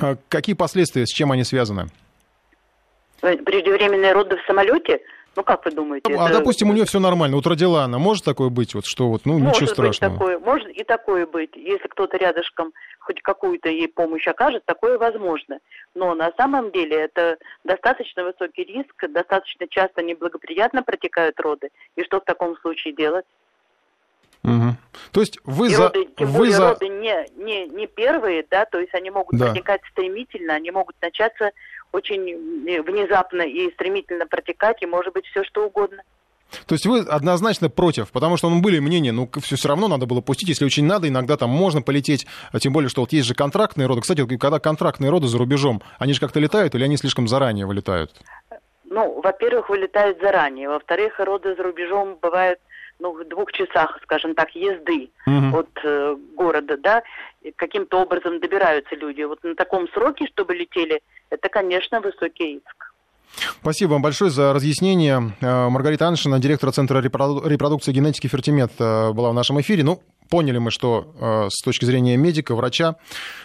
[0.00, 1.86] А какие последствия, с чем они связаны?
[3.20, 5.00] Преждевременные роды в самолете?
[5.34, 6.14] Ну, как вы думаете?
[6.14, 6.38] А, это...
[6.38, 7.36] допустим, у нее все нормально.
[7.36, 7.98] Вот родила она.
[7.98, 10.18] Может такое быть, вот что вот, ну, может ничего страшного?
[10.18, 11.56] Такое, может и такое быть.
[11.56, 15.58] Если кто-то рядышком хоть какую-то ей помощь окажет, такое возможно.
[15.94, 21.70] Но на самом деле это достаточно высокий риск, достаточно часто неблагоприятно протекают роды.
[21.96, 23.24] И что в таком случае делать?
[24.44, 24.76] Угу.
[25.12, 25.84] То есть вы и за...
[25.84, 26.68] Роды, тем вы более за...
[26.70, 29.46] роды не, не, не первые, да, то есть они могут да.
[29.46, 31.52] протекать стремительно, они могут начаться
[31.92, 36.02] очень э, внезапно и стремительно протекать, и может быть все что угодно.
[36.66, 40.06] То есть вы однозначно против, потому что ну, были мнения, ну, все, все равно надо
[40.06, 43.28] было пустить, если очень надо, иногда там можно полететь, а тем более, что вот есть
[43.28, 44.02] же контрактные роды.
[44.02, 48.12] Кстати, когда контрактные роды за рубежом, они же как-то летают или они слишком заранее вылетают?
[48.84, 52.58] Ну, во-первых, вылетают заранее, во-вторых, роды за рубежом бывают
[53.02, 55.58] ну, в двух часах, скажем так, езды угу.
[55.58, 57.02] от э, города, да,
[57.56, 59.22] каким-то образом добираются люди.
[59.22, 62.92] Вот на таком сроке, чтобы летели, это, конечно, высокий риск.
[63.60, 65.34] Спасибо вам большое за разъяснение.
[65.40, 69.82] Э, Маргарита Аншина, директор Центра репродукции генетики Фертимет, э, была в нашем эфире.
[69.82, 70.00] Ну,
[70.32, 72.96] поняли мы, что э, с точки зрения медика, врача,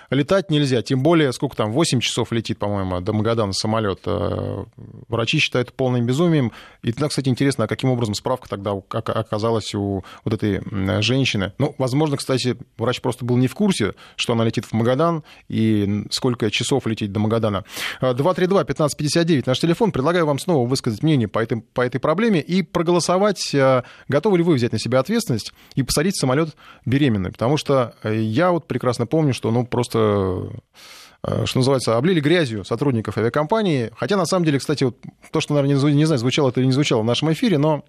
[0.09, 0.81] летать нельзя.
[0.81, 3.99] Тем более, сколько там, 8 часов летит, по-моему, до Магадана самолет.
[4.05, 4.63] Э,
[5.09, 6.53] врачи считают полным безумием.
[6.83, 10.61] И тогда, кстати, интересно, а каким образом справка тогда оказалась у вот этой
[11.01, 11.51] женщины.
[11.57, 16.05] Ну, возможно, кстати, врач просто был не в курсе, что она летит в Магадан и
[16.09, 17.65] сколько часов лететь до Магадана.
[17.99, 19.91] 232-1559 наш телефон.
[19.91, 24.43] Предлагаю вам снова высказать мнение по этой, по этой проблеме и проголосовать, э, готовы ли
[24.45, 27.31] вы взять на себя ответственность и посадить самолет беременной.
[27.31, 30.49] Потому что э, я вот прекрасно помню, что ну просто
[31.23, 33.91] э, что называется, облили грязью сотрудников авиакомпании.
[33.95, 34.97] Хотя, на самом деле, кстати, вот
[35.31, 37.83] то, что, наверное, не, знаю, звучало это или не звучало в нашем эфире, но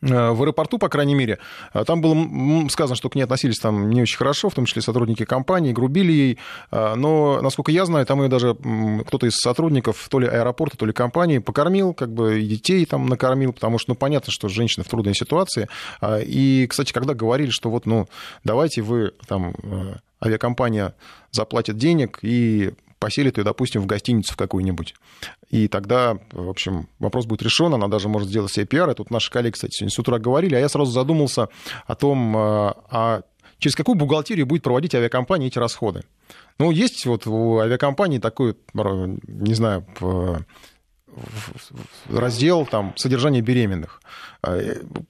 [0.00, 1.38] в аэропорту, по крайней мере,
[1.72, 4.82] э, там было сказано, что к ней относились там не очень хорошо, в том числе
[4.82, 6.38] сотрудники компании, грубили ей,
[6.70, 10.86] э, но, насколько я знаю, там ее даже кто-то из сотрудников то ли аэропорта, то
[10.86, 14.84] ли компании покормил, как бы и детей там накормил, потому что, ну, понятно, что женщина
[14.84, 15.68] в трудной ситуации.
[16.02, 18.06] И, кстати, когда говорили, что вот, ну,
[18.44, 19.54] давайте вы там
[20.24, 20.94] авиакомпания
[21.30, 22.72] заплатит денег и
[23.04, 24.94] поселит ее, допустим, в гостиницу в какую-нибудь.
[25.50, 28.88] И тогда, в общем, вопрос будет решен, она даже может сделать себе пиар.
[28.88, 31.48] И тут наши коллеги, кстати, сегодня с утра говорили, а я сразу задумался
[31.86, 33.22] о том, а, а
[33.58, 36.04] через какую бухгалтерию будет проводить авиакомпания эти расходы.
[36.58, 39.84] Ну, есть вот у авиакомпании такой, не знаю,
[42.08, 44.00] раздел там содержание беременных.
[44.42, 44.60] А,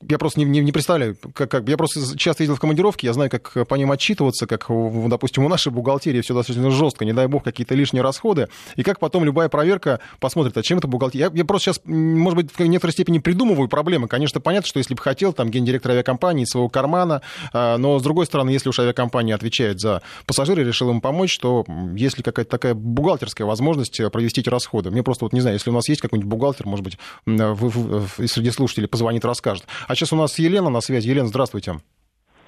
[0.08, 3.12] я просто не, не, не представляю, как, как, я просто часто ездил в командировки, я
[3.12, 7.26] знаю, как по ним отчитываться, как, допустим, у нашей бухгалтерии все достаточно жестко, не дай
[7.26, 11.26] бог, какие-то лишние расходы, и как потом любая проверка посмотрит, а чем это бухгалтерия.
[11.26, 14.08] Я, я просто сейчас, может быть, в некоторой степени придумываю проблемы.
[14.08, 18.26] Конечно, понятно, что если бы хотел, там, гендиректор авиакомпании, своего кармана, а, но, с другой
[18.26, 21.64] стороны, если уж авиакомпания отвечает за пассажира и решил им помочь, то
[21.94, 24.90] есть ли какая-то такая бухгалтерская возможность провести эти расходы?
[24.90, 28.28] Мне просто, вот не знаю, если у нас есть какой-нибудь бухгалтер, может быть, вы, вы,
[28.28, 29.66] среди слушателей позвонит, расскажет.
[29.88, 31.08] А сейчас у нас Елена на связи.
[31.08, 31.80] Елена, здравствуйте.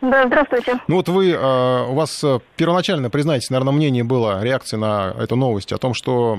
[0.01, 0.79] Да, здравствуйте.
[0.89, 5.37] Ну вот вы, а, у вас э, первоначально, признайте, наверное, мнение было, реакция на эту
[5.37, 6.39] новость о том, что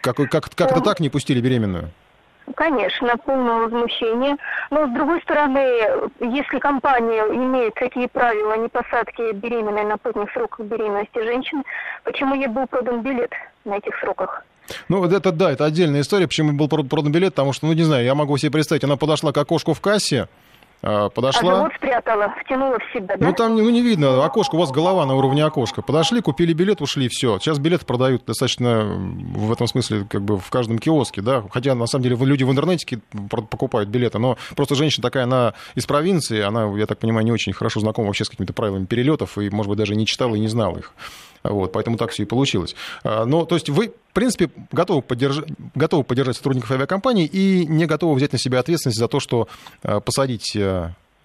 [0.00, 1.90] как, как, как это так не пустили беременную?
[2.54, 4.36] Конечно, полное возмущение.
[4.70, 5.58] Но, с другой стороны,
[6.20, 11.64] если компания имеет такие правила не посадки беременной на поздних сроках беременности женщины,
[12.04, 13.32] почему ей был продан билет
[13.64, 14.44] на этих сроках?
[14.88, 17.82] Ну, вот это да, это отдельная история, почему был продан билет, потому что, ну, не
[17.82, 20.28] знаю, я могу себе представить, она подошла к окошку в кассе,
[20.82, 21.52] а, подошла...
[21.52, 23.26] А живот спрятала, втянула в себя, да?
[23.26, 25.82] Ну, там ну, не видно, окошко, у вас голова на уровне окошка.
[25.82, 27.38] Подошли, купили билет, ушли, все.
[27.38, 31.86] Сейчас билеты продают достаточно, в этом смысле, как бы в каждом киоске, да, хотя, на
[31.86, 36.66] самом деле, люди в интернете покупают билеты, но просто женщина такая, она из провинции, она,
[36.76, 39.78] я так понимаю, не очень хорошо знакома вообще с какими-то правилами перелетов, и, может быть,
[39.78, 40.92] даже не читала и не знала их.
[41.48, 42.74] Вот, поэтому так все и получилось.
[43.04, 48.14] Но, то есть вы, в принципе, готовы поддержать, готовы поддержать сотрудников авиакомпании и не готовы
[48.14, 49.48] взять на себя ответственность за то, что
[49.82, 50.56] посадить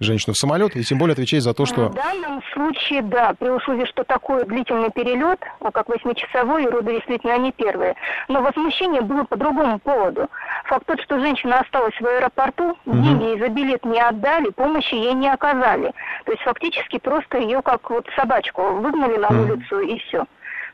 [0.02, 1.90] женщину в самолет, и тем более отвечать за то, что...
[1.90, 6.94] В данном случае, да, при условии, что такой длительный перелет, а как восьмичасовой, и роды
[6.94, 7.96] действительно они первые.
[8.28, 10.28] Но возмущение было по другому поводу.
[10.66, 12.98] Факт тот, что женщина осталась в аэропорту, угу.
[12.98, 15.94] деньги ей за билет не отдали, помощи ей не оказали.
[16.26, 19.54] То есть фактически просто ее как вот собачку выгнали на угу.
[19.54, 20.26] улицу и все.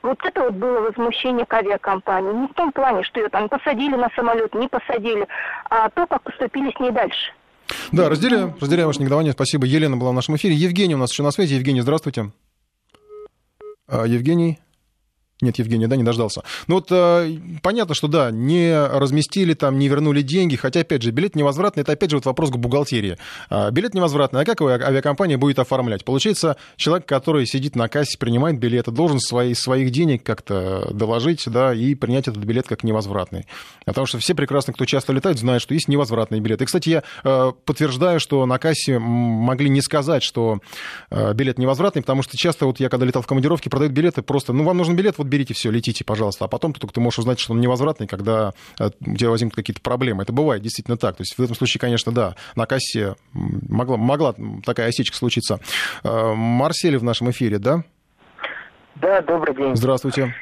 [0.04, 2.32] Вот это вот было возмущение к авиакомпании.
[2.32, 5.28] Не в том плане, что ее там посадили на самолет, не посадили,
[5.70, 7.34] а то, как поступили с ней дальше.
[7.92, 9.34] Да, разделяю, разделяю ваше негодование.
[9.34, 9.66] Спасибо.
[9.66, 10.56] Елена была в нашем эфире.
[10.56, 11.54] Евгений у нас еще на связи.
[11.54, 12.32] Евгений, здравствуйте.
[13.88, 14.60] А, Евгений.
[15.40, 16.42] Нет, Евгений, да, не дождался.
[16.66, 21.12] Ну вот э, понятно, что да, не разместили там, не вернули деньги, хотя, опять же,
[21.12, 23.18] билет невозвратный, это опять же вот вопрос к бухгалтерии.
[23.52, 26.04] А, билет невозвратный, а как его авиакомпания будет оформлять?
[26.04, 31.72] Получается, человек, который сидит на кассе, принимает билеты, должен свои, своих денег как-то доложить, да,
[31.72, 33.46] и принять этот билет как невозвратный.
[33.86, 36.64] Потому что все прекрасно, кто часто летает, знают, что есть невозвратный билет.
[36.64, 40.62] И, кстати, я э, подтверждаю, что на кассе могли не сказать, что
[41.12, 44.52] э, билет невозвратный, потому что часто вот я, когда летал в командировке, продают билеты просто,
[44.52, 47.20] ну, вам нужен билет, вот вот берите все, летите, пожалуйста, а потом только ты можешь
[47.20, 50.24] узнать, что он невозвратный, когда э, у тебя возникнут какие-то проблемы.
[50.24, 51.18] Это бывает действительно так.
[51.18, 54.34] То есть в этом случае, конечно, да, на кассе могла, могла
[54.66, 55.60] такая осечка случиться.
[56.04, 57.84] Э, Марсель в нашем эфире, да?
[58.96, 59.76] Да, добрый день.
[59.76, 60.34] Здравствуйте.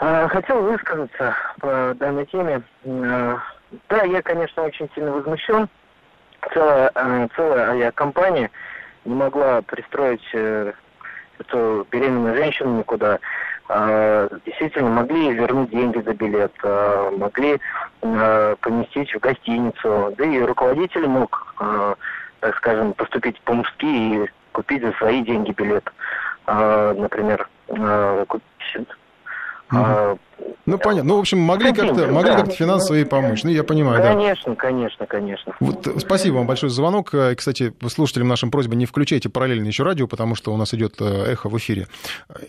[0.00, 2.62] Э, хотел высказаться по данной теме.
[2.84, 5.68] Да, я, конечно, очень сильно возмущен.
[6.54, 6.90] Целая,
[7.34, 8.50] целая авиакомпания
[9.04, 10.22] не могла пристроить
[11.38, 13.18] эту беременную женщину никуда.
[13.68, 17.58] А, действительно могли вернуть деньги за билет, а, могли
[18.02, 21.54] а, поместить в гостиницу, да и руководитель мог,
[22.40, 25.92] так скажем, поступить по-мужски и купить за свои деньги билет.
[26.46, 27.48] Например,
[28.28, 28.46] купить
[29.72, 30.18] Угу.
[30.66, 31.10] Ну, понятно.
[31.10, 32.38] Ну, в общем, могли как-то могли да.
[32.38, 33.44] как-то финансово ей помочь.
[33.44, 34.60] Ну, я понимаю, конечно, да.
[34.60, 37.14] Конечно, конечно, Вот, э, спасибо вам большое за звонок.
[37.14, 40.96] Э, кстати, слушателям нашим просьба не включайте параллельно еще радио, потому что у нас идет
[41.00, 41.86] э, эхо в эфире.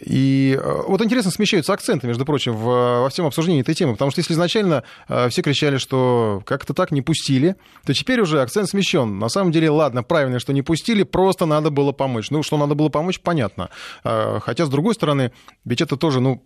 [0.01, 4.19] И вот интересно смещаются акценты, между прочим, в, во всем обсуждении этой темы, потому что
[4.19, 4.83] если изначально
[5.29, 9.19] все кричали, что как-то так не пустили, то теперь уже акцент смещен.
[9.19, 12.31] На самом деле, ладно, правильно, что не пустили, просто надо было помочь.
[12.31, 13.69] Ну, что надо было помочь, понятно.
[14.03, 15.31] Хотя, с другой стороны,
[15.65, 16.41] ведь это тоже, ну,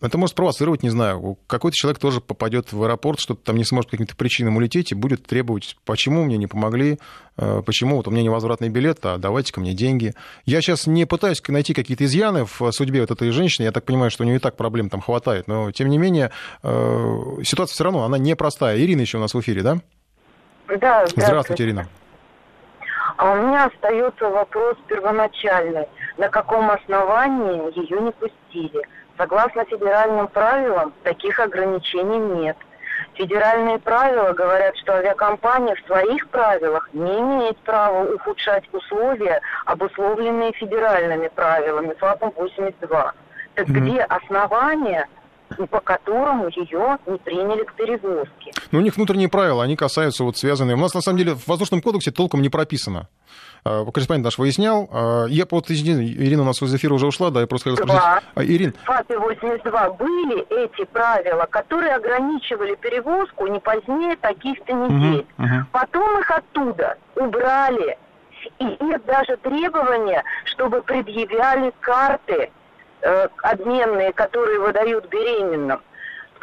[0.00, 3.90] это может спровоцировать, не знаю, какой-то человек тоже попадет в аэропорт, что-то там не сможет
[3.90, 6.98] по каким-то причинам улететь и будет требовать, почему мне не помогли,
[7.36, 10.12] э, почему вот у меня невозвратный билет, а давайте ко мне деньги.
[10.44, 14.10] Я сейчас не пытаюсь найти какие-то изъяны в судьбе вот этой женщины, я так понимаю,
[14.10, 16.30] что у нее и так проблем там хватает, но тем не менее
[16.62, 18.78] э, ситуация все равно, она непростая.
[18.78, 19.78] Ирина еще у нас в эфире, да?
[20.68, 21.26] Да, здравствуйте.
[21.26, 21.88] Здравствуйте, Ирина.
[23.16, 25.86] А у меня остается вопрос первоначальный.
[26.18, 28.82] На каком основании ее не пустили?
[29.16, 32.56] Согласно федеральным правилам, таких ограничений нет.
[33.14, 41.28] Федеральные правила говорят, что авиакомпания в своих правилах не имеет права ухудшать условия, обусловленные федеральными
[41.28, 43.12] правилами ФАПом 82.
[43.54, 43.72] Так mm-hmm.
[43.72, 45.08] где основания
[45.70, 48.50] по которому ее не приняли к перевозке.
[48.72, 50.74] Ну, у них внутренние правила, они касаются вот связанные...
[50.74, 53.08] У нас, на самом деле, в воздушном кодексе толком не прописано.
[53.66, 54.88] А, корреспондент наш выяснял.
[54.92, 58.28] А, я вот, Ирина у нас из эфира уже ушла, да, я просто хотел спросить.
[58.34, 58.74] А, Ирин.
[58.84, 65.26] ФАПе 82 были эти правила, которые ограничивали перевозку не позднее таких-то недель.
[65.38, 65.54] Угу, угу.
[65.72, 67.96] Потом их оттуда убрали.
[68.58, 72.50] И их даже требования, чтобы предъявляли карты
[73.00, 75.80] э, обменные, которые выдают беременным.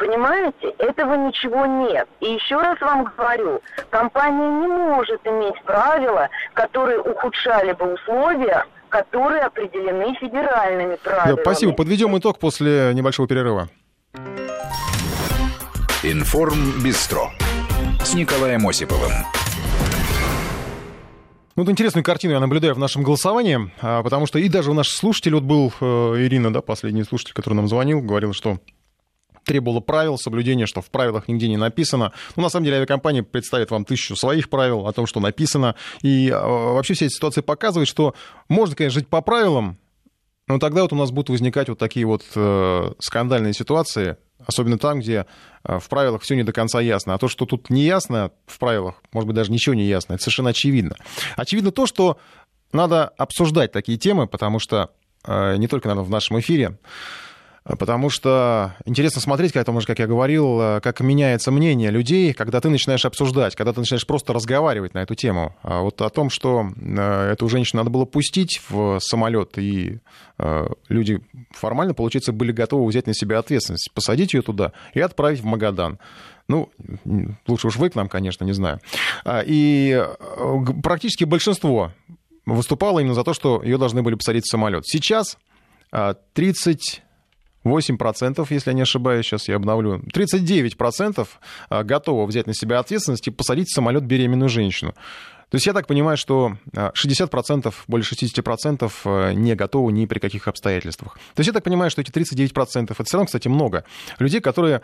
[0.02, 2.08] Понимаете, этого ничего нет.
[2.18, 3.60] И еще раз вам говорю,
[3.90, 11.36] компания не может иметь правила, которые ухудшали бы условия, которые определены федеральными правилами.
[11.36, 11.72] Да, спасибо.
[11.72, 13.68] Подведем итог после небольшого перерыва.
[16.02, 17.30] Информ Бистро
[18.02, 19.12] с Николаем Осиповым.
[21.54, 24.74] Ну, вот интересную картину я наблюдаю в нашем голосовании, а, потому что и даже у
[24.74, 28.58] наших слушателей, вот был э, Ирина, да, последний слушатель, который нам звонил, говорил, что
[29.44, 32.12] требовала правил соблюдения, что в правилах нигде не написано.
[32.36, 35.74] Ну, на самом деле, авиакомпания представит вам тысячу своих правил о том, что написано.
[36.02, 38.14] И э, вообще вся эта ситуация показывает, что
[38.48, 39.78] можно, конечно, жить по правилам,
[40.48, 45.00] но тогда вот у нас будут возникать вот такие вот э, скандальные ситуации, особенно там,
[45.00, 45.26] где
[45.64, 47.14] э, в правилах все не до конца ясно.
[47.14, 50.22] А то, что тут не ясно в правилах, может быть, даже ничего не ясно, это
[50.22, 50.96] совершенно очевидно.
[51.36, 52.18] Очевидно то, что
[52.72, 54.90] надо обсуждать такие темы, потому что
[55.24, 56.78] э, не только, наверное, в нашем эфире,
[57.64, 62.68] Потому что интересно смотреть, как, как я говорил, э, как меняется мнение людей, когда ты
[62.68, 65.54] начинаешь обсуждать, когда ты начинаешь просто разговаривать на эту тему.
[65.62, 70.00] А вот о том, что э, эту женщину надо было пустить в самолет, и
[70.38, 71.20] э, люди
[71.52, 76.00] формально, получается, были готовы взять на себя ответственность, посадить ее туда и отправить в Магадан.
[76.48, 76.68] Ну,
[77.46, 78.80] лучше уж вы к нам, конечно, не знаю.
[79.24, 80.04] А, и
[80.82, 81.92] практически большинство
[82.44, 84.84] выступало именно за то, что ее должны были посадить в самолет.
[84.84, 85.38] Сейчас
[86.34, 87.02] 30
[87.64, 91.28] 8%, если я не ошибаюсь, сейчас я обновлю, 39%
[91.68, 94.94] а, готовы взять на себя ответственность и посадить в самолет беременную женщину.
[95.52, 100.18] То есть я так понимаю, что 60%, а, более 60% а, не готовы ни при
[100.18, 101.18] каких обстоятельствах.
[101.34, 103.84] То есть я так понимаю, что эти 39%, это все равно, кстати, много
[104.18, 104.80] людей, которые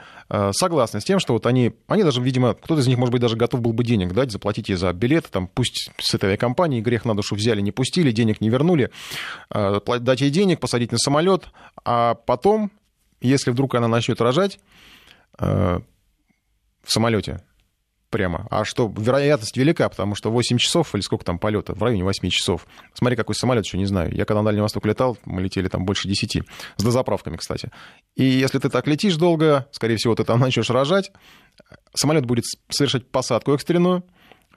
[0.51, 3.35] согласны с тем, что вот они, они даже, видимо, кто-то из них, может быть, даже
[3.35, 7.07] готов был бы денег дать, заплатить ей за билет, там, пусть с этой авиакомпании грех
[7.07, 8.91] на душу взяли, не пустили, денег не вернули,
[9.51, 11.47] дать ей денег, посадить на самолет,
[11.83, 12.71] а потом,
[13.23, 14.61] если вдруг она начнет рожать
[15.39, 15.83] в
[16.85, 17.41] самолете,
[18.11, 18.47] прямо.
[18.51, 22.29] А что, вероятность велика, потому что 8 часов или сколько там полета, в районе 8
[22.31, 22.67] часов.
[22.95, 24.15] Смотри, какой самолет, еще не знаю.
[24.15, 26.43] Я когда на Дальний Восток летал, мы летели там больше 10,
[26.77, 27.71] с дозаправками, кстати.
[28.17, 31.13] И если ты так летишь долго, скорее всего, ты там начнешь рожать,
[31.95, 34.05] самолет будет совершать посадку экстренную,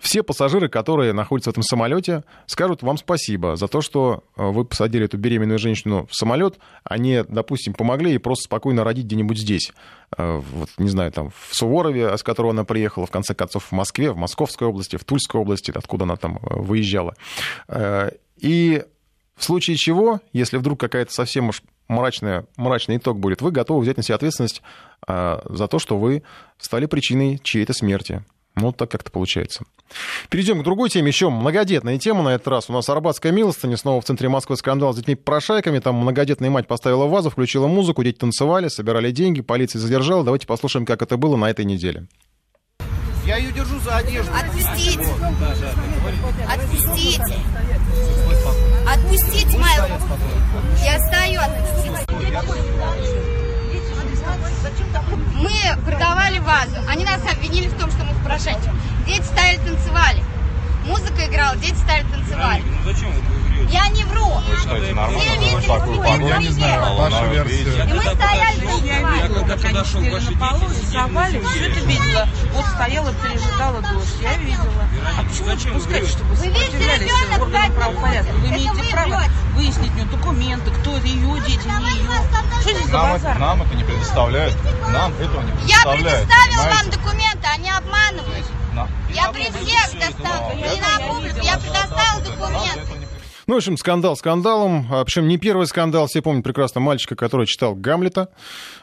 [0.02, 4.66] все пассажиры, которые находятся в этом самолете, скажут вам спасибо за то, что э, вы
[4.66, 9.72] посадили эту беременную женщину в самолет, они, допустим, помогли ей просто спокойно родить где-нибудь здесь.
[10.18, 13.72] Э, вот, не знаю, там, в Суворове, с которого она приехала, в конце концов, в
[13.74, 17.16] Москве, в Московской области, в Тульской области, откуда она там э, выезжала.
[18.38, 18.84] И
[19.36, 23.98] в случае чего, если вдруг какая-то совсем уж мрачная, мрачный итог будет, вы готовы взять
[23.98, 24.64] на себя ответственность
[25.08, 26.24] за то, что вы
[26.58, 28.24] стали причиной чьей-то смерти.
[28.56, 29.64] Ну, вот так как-то получается.
[30.30, 31.08] Перейдем к другой теме.
[31.08, 32.70] Еще многодетная тема на этот раз.
[32.70, 33.78] У нас Арбатская милостыня.
[33.78, 35.80] Снова в центре Москвы скандал с детьми-прошайками.
[35.80, 40.24] Там многодетная мать поставила вазу, включила музыку, дети танцевали, собирали деньги, полиция задержала.
[40.24, 42.08] Давайте послушаем, как это было на этой неделе.
[43.26, 44.32] Я ее держу за одежду.
[44.34, 45.08] Отпустите.
[46.50, 47.36] Отпустите.
[48.88, 49.84] Отпустите мою.
[50.84, 51.72] Я стою, отпустите.
[55.42, 55.52] Мы
[55.84, 56.78] продавали вазу.
[56.88, 58.80] Они нас обвинили в том, что мы в прошедшем.
[59.08, 60.24] Дети стояли, танцевали.
[60.86, 62.62] Музыка играла, дети стояли, танцевали.
[62.62, 64.26] Ну зачем вы Я не вру.
[64.48, 65.60] Вы считаете нормально?
[65.60, 67.84] Все такую Я не знаю, ваша версия.
[67.84, 69.22] И мы стояли, танцевали.
[69.22, 72.28] Я когда подошел к вашей на полу, рисовали, все это видела.
[72.54, 74.16] Вот стояла, пережидала дождь.
[74.22, 74.88] Я видела.
[75.18, 78.34] А почему зачем пускать, чтобы Вы видите, ребенок органы правопорядка?
[78.34, 79.24] Вы имеете право
[79.56, 82.10] выяснить у нее документы, кто это ее дети, не ее.
[82.62, 83.38] Что здесь за базар?
[83.40, 84.56] Нам это не предоставляют.
[84.90, 86.30] Нам этого не предоставляют.
[86.30, 88.46] Я предоставила вам документы, они обманывают.
[89.10, 93.08] Я при всех достал, не на публику, я предоставил документы.
[93.52, 94.88] Ну, в общем, скандал скандалом.
[94.90, 96.08] А, Причем не первый скандал.
[96.08, 98.30] Все помнят прекрасно мальчика, который читал Гамлета.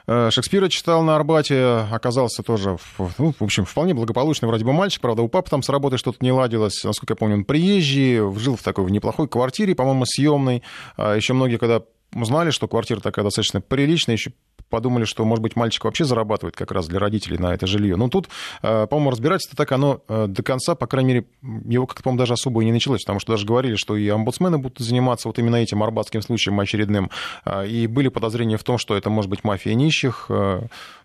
[0.07, 1.87] Э, Шекспира читал на Арбате.
[1.91, 2.77] Оказался тоже,
[3.17, 5.01] ну, в общем, вполне благополучный вроде бы мальчик.
[5.01, 6.85] Правда, у папы там с работой что-то не ладилось.
[6.85, 10.63] Насколько я помню, он приезжий, жил в такой в неплохой квартире, по-моему, съемной.
[10.99, 11.81] А Еще многие, когда
[12.15, 14.33] узнали, что квартира такая достаточно приличная, еще
[14.69, 17.97] подумали, что, может быть, мальчик вообще зарабатывает как раз для родителей на это жилье.
[17.97, 18.29] Но тут,
[18.63, 21.27] э, по-моему, разбирательство так оно э, до конца, по крайней мере,
[21.67, 24.59] его как-то, по-моему, даже особо и не началось, потому что даже говорили, что и омбудсмены
[24.59, 27.11] будут заниматься вот именно этим арбатским случаем очередным,
[27.45, 30.27] э, и были подозрения в том, что это может быть мафия нищих,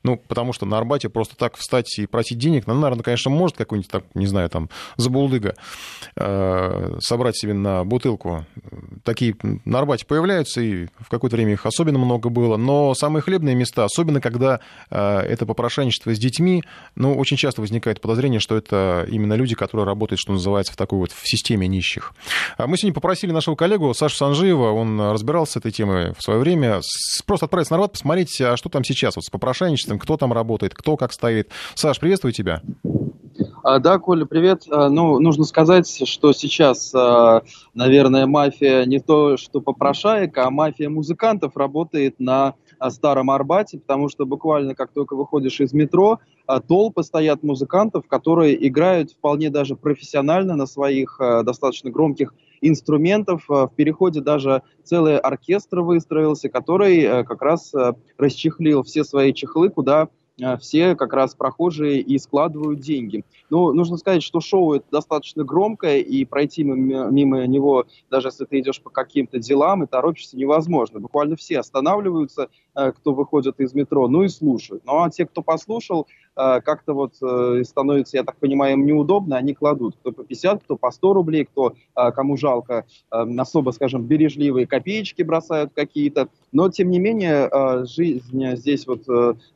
[0.04, 3.58] ну, потому что на Арбате просто так встать и просить денег, ну, наверное, конечно, может
[3.58, 5.56] какой-нибудь, так, не знаю, там, забулдыга
[6.16, 8.46] собрать себе на бутылку.
[9.04, 9.36] Такие
[9.66, 13.56] на Арбате появляются, и в какое-то время их особенно много было, но самые хлебные спорные
[13.56, 16.64] места, особенно когда э, это попрошайничество с детьми,
[16.96, 21.00] ну, очень часто возникает подозрение, что это именно люди, которые работают, что называется, в такой
[21.00, 22.14] вот в системе нищих.
[22.58, 26.40] А мы сегодня попросили нашего коллегу Сашу Санжиева, он разбирался с этой темой в свое
[26.40, 26.82] время,
[27.26, 30.74] просто отправиться на Арбат, посмотреть, а что там сейчас вот с попрошайничеством, кто там работает,
[30.74, 31.50] кто как стоит.
[31.76, 32.62] Саш, приветствую тебя.
[33.64, 34.64] А, да, Коля, привет.
[34.70, 36.94] А, ну, нужно сказать, что сейчас,
[37.74, 42.56] наверное, мафия не то, что попрошаек, а мафия музыкантов работает на
[42.90, 46.20] Старом Арбате, потому что буквально как только выходишь из метро,
[46.68, 53.46] толпы стоят музыкантов, которые играют вполне даже профессионально на своих достаточно громких инструментов.
[53.48, 57.74] В переходе даже целый оркестр выстроился, который как раз
[58.18, 60.10] расчехлил все свои чехлы, куда
[60.60, 63.24] все как раз прохожие и складывают деньги.
[63.52, 68.46] Но нужно сказать, что шоу это достаточно громкое, и пройти мимо, мимо него, даже если
[68.46, 71.00] ты идешь по каким-то делам и торопишься, невозможно.
[71.00, 74.84] Буквально все останавливаются, кто выходит из метро, ну и слушают.
[74.86, 79.96] Ну а те, кто послушал, как-то вот становится, я так понимаю, им неудобно, они кладут.
[79.98, 85.72] Кто по 50, кто по 100 рублей, кто, кому жалко, особо, скажем, бережливые копеечки бросают
[85.76, 86.30] какие-то.
[86.52, 89.04] Но, тем не менее, жизнь здесь вот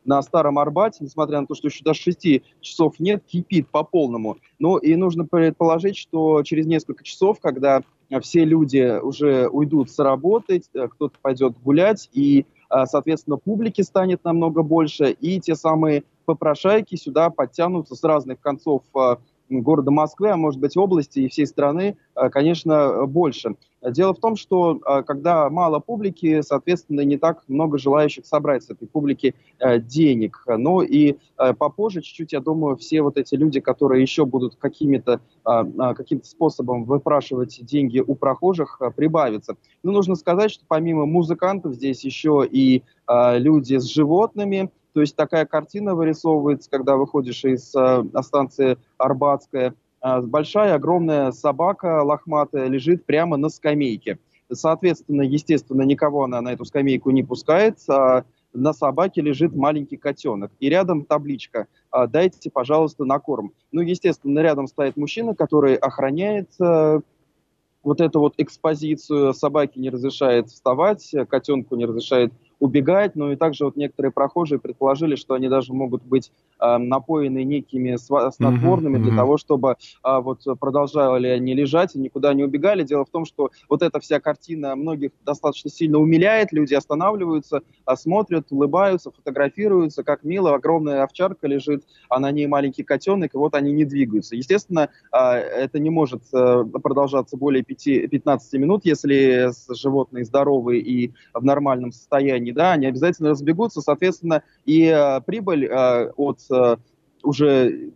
[0.04, 4.36] на Старом Арбате, несмотря на то, что еще до 6 часов нет, кипит по полному.
[4.58, 7.82] Ну и нужно предположить, что через несколько часов, когда
[8.22, 12.44] все люди уже уйдут с работы, э, кто-то пойдет гулять, и, э,
[12.86, 19.16] соответственно, публики станет намного больше, и те самые попрошайки сюда подтянутся с разных концов э,
[19.48, 23.56] города Москвы, а может быть области и всей страны, э, конечно, больше.
[23.82, 28.70] Дело в том, что э, когда мало публики, соответственно, не так много желающих собрать с
[28.70, 30.44] этой публики э, денег.
[30.46, 31.16] Но и
[31.58, 37.64] попозже чуть-чуть, я думаю, все вот эти люди, которые еще будут какими-то каким способом выпрашивать
[37.64, 39.56] деньги у прохожих, прибавятся.
[39.82, 45.46] Но нужно сказать, что помимо музыкантов здесь еще и люди с животными, то есть такая
[45.46, 49.74] картина вырисовывается, когда выходишь из э, станции Арбатская.
[50.02, 54.18] Э, большая, огромная собака лохматая лежит прямо на скамейке.
[54.50, 57.78] Соответственно, естественно, никого она на эту скамейку не пускает.
[57.88, 58.24] А
[58.54, 60.50] на собаке лежит маленький котенок.
[60.58, 63.52] И рядом табличка «А, «Дайте, пожалуйста, на корм».
[63.72, 67.00] Ну, естественно, рядом стоит мужчина, который охраняет э,
[67.82, 69.34] вот эту вот экспозицию.
[69.34, 75.16] Собаке не разрешает вставать, котенку не разрешает убегать, но и также вот некоторые прохожие предположили,
[75.16, 79.02] что они даже могут быть э, напоены некими снотворными mm-hmm.
[79.02, 82.82] для того, чтобы э, вот продолжали они лежать и никуда не убегали.
[82.82, 87.62] Дело в том, что вот эта вся картина многих достаточно сильно умиляет, люди останавливаются,
[87.94, 93.54] смотрят, улыбаются, фотографируются, как мило, огромная овчарка лежит, а на ней маленький котенок, и вот
[93.54, 94.36] они не двигаются.
[94.36, 101.12] Естественно, э, это не может э, продолжаться более 5, 15 минут, если животные здоровые и
[101.34, 106.76] в нормальном состоянии компании, да, они обязательно разбегутся, соответственно, и э, прибыль э, от э,
[107.22, 107.92] уже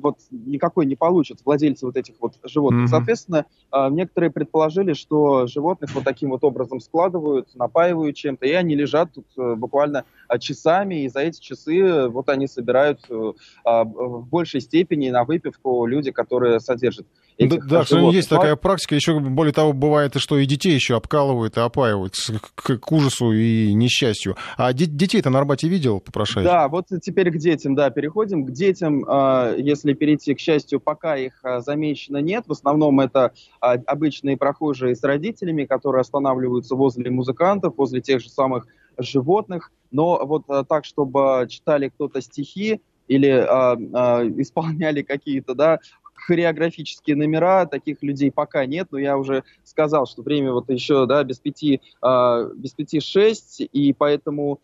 [0.00, 2.84] вот никакой не получат владельцы вот этих вот животных.
[2.84, 2.88] Mm-hmm.
[2.88, 8.74] Соответственно, э, некоторые предположили, что животных вот таким вот образом складывают, напаивают чем-то, и они
[8.74, 10.04] лежат тут э, буквально
[10.38, 16.60] часами, и за эти часы вот они собирают в большей степени на выпивку люди, которые
[16.60, 17.06] содержат
[17.38, 18.94] Да, да есть такая практика.
[18.94, 22.14] Еще более того, бывает, что и детей еще обкалывают и опаивают
[22.54, 24.36] к, к ужасу и несчастью.
[24.56, 26.46] А детей-то на Арбате видел, попрошайки?
[26.46, 28.46] Да, вот теперь к детям, да, переходим.
[28.46, 32.44] К детям, а, если перейти, к счастью, пока их а, замечено нет.
[32.46, 38.28] В основном это а, обычные прохожие с родителями, которые останавливаются возле музыкантов, возле тех же
[38.28, 38.66] самых
[38.98, 39.72] животных.
[39.90, 45.78] Но вот так, чтобы читали кто-то стихи, или а, а, исполняли какие-то да,
[46.14, 51.22] хореографические номера, таких людей пока нет, но я уже сказал, что время вот еще, да,
[51.22, 54.60] без пяти, э, без пяти шесть, и поэтому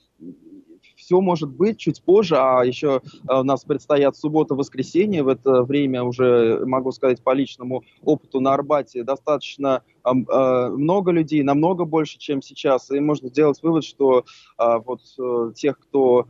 [1.11, 6.65] все может быть чуть позже, а еще у нас предстоят суббота-воскресенье, в это время уже,
[6.65, 12.93] могу сказать по личному опыту на Арбате, достаточно э, много людей, намного больше, чем сейчас,
[12.93, 14.25] и можно сделать вывод, что
[14.57, 16.27] э, вот э, тех, кто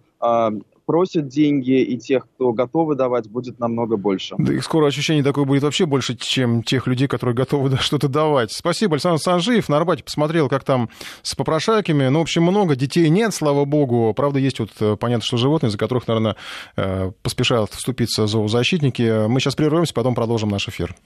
[0.91, 4.35] просят деньги, и тех, кто готовы давать, будет намного больше.
[4.39, 8.51] Да их скоро ощущение такое будет вообще больше, чем тех людей, которые готовы что-то давать.
[8.51, 9.69] Спасибо, Александр Санжиев.
[9.69, 10.91] На Арбате посмотрел, как там
[11.23, 12.09] с попрошайками.
[12.09, 12.75] Ну, в общем, много.
[12.75, 14.13] Детей нет, слава богу.
[14.17, 16.35] Правда, есть вот, э, понятно, что животные, за которых, наверное,
[16.75, 19.29] э, поспешают вступиться зоозащитники.
[19.29, 20.97] Мы сейчас прервемся, потом продолжим наш эфир.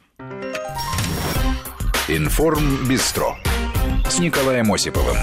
[2.09, 3.37] Информ Бистро
[4.09, 5.19] с Николаем Осиповым.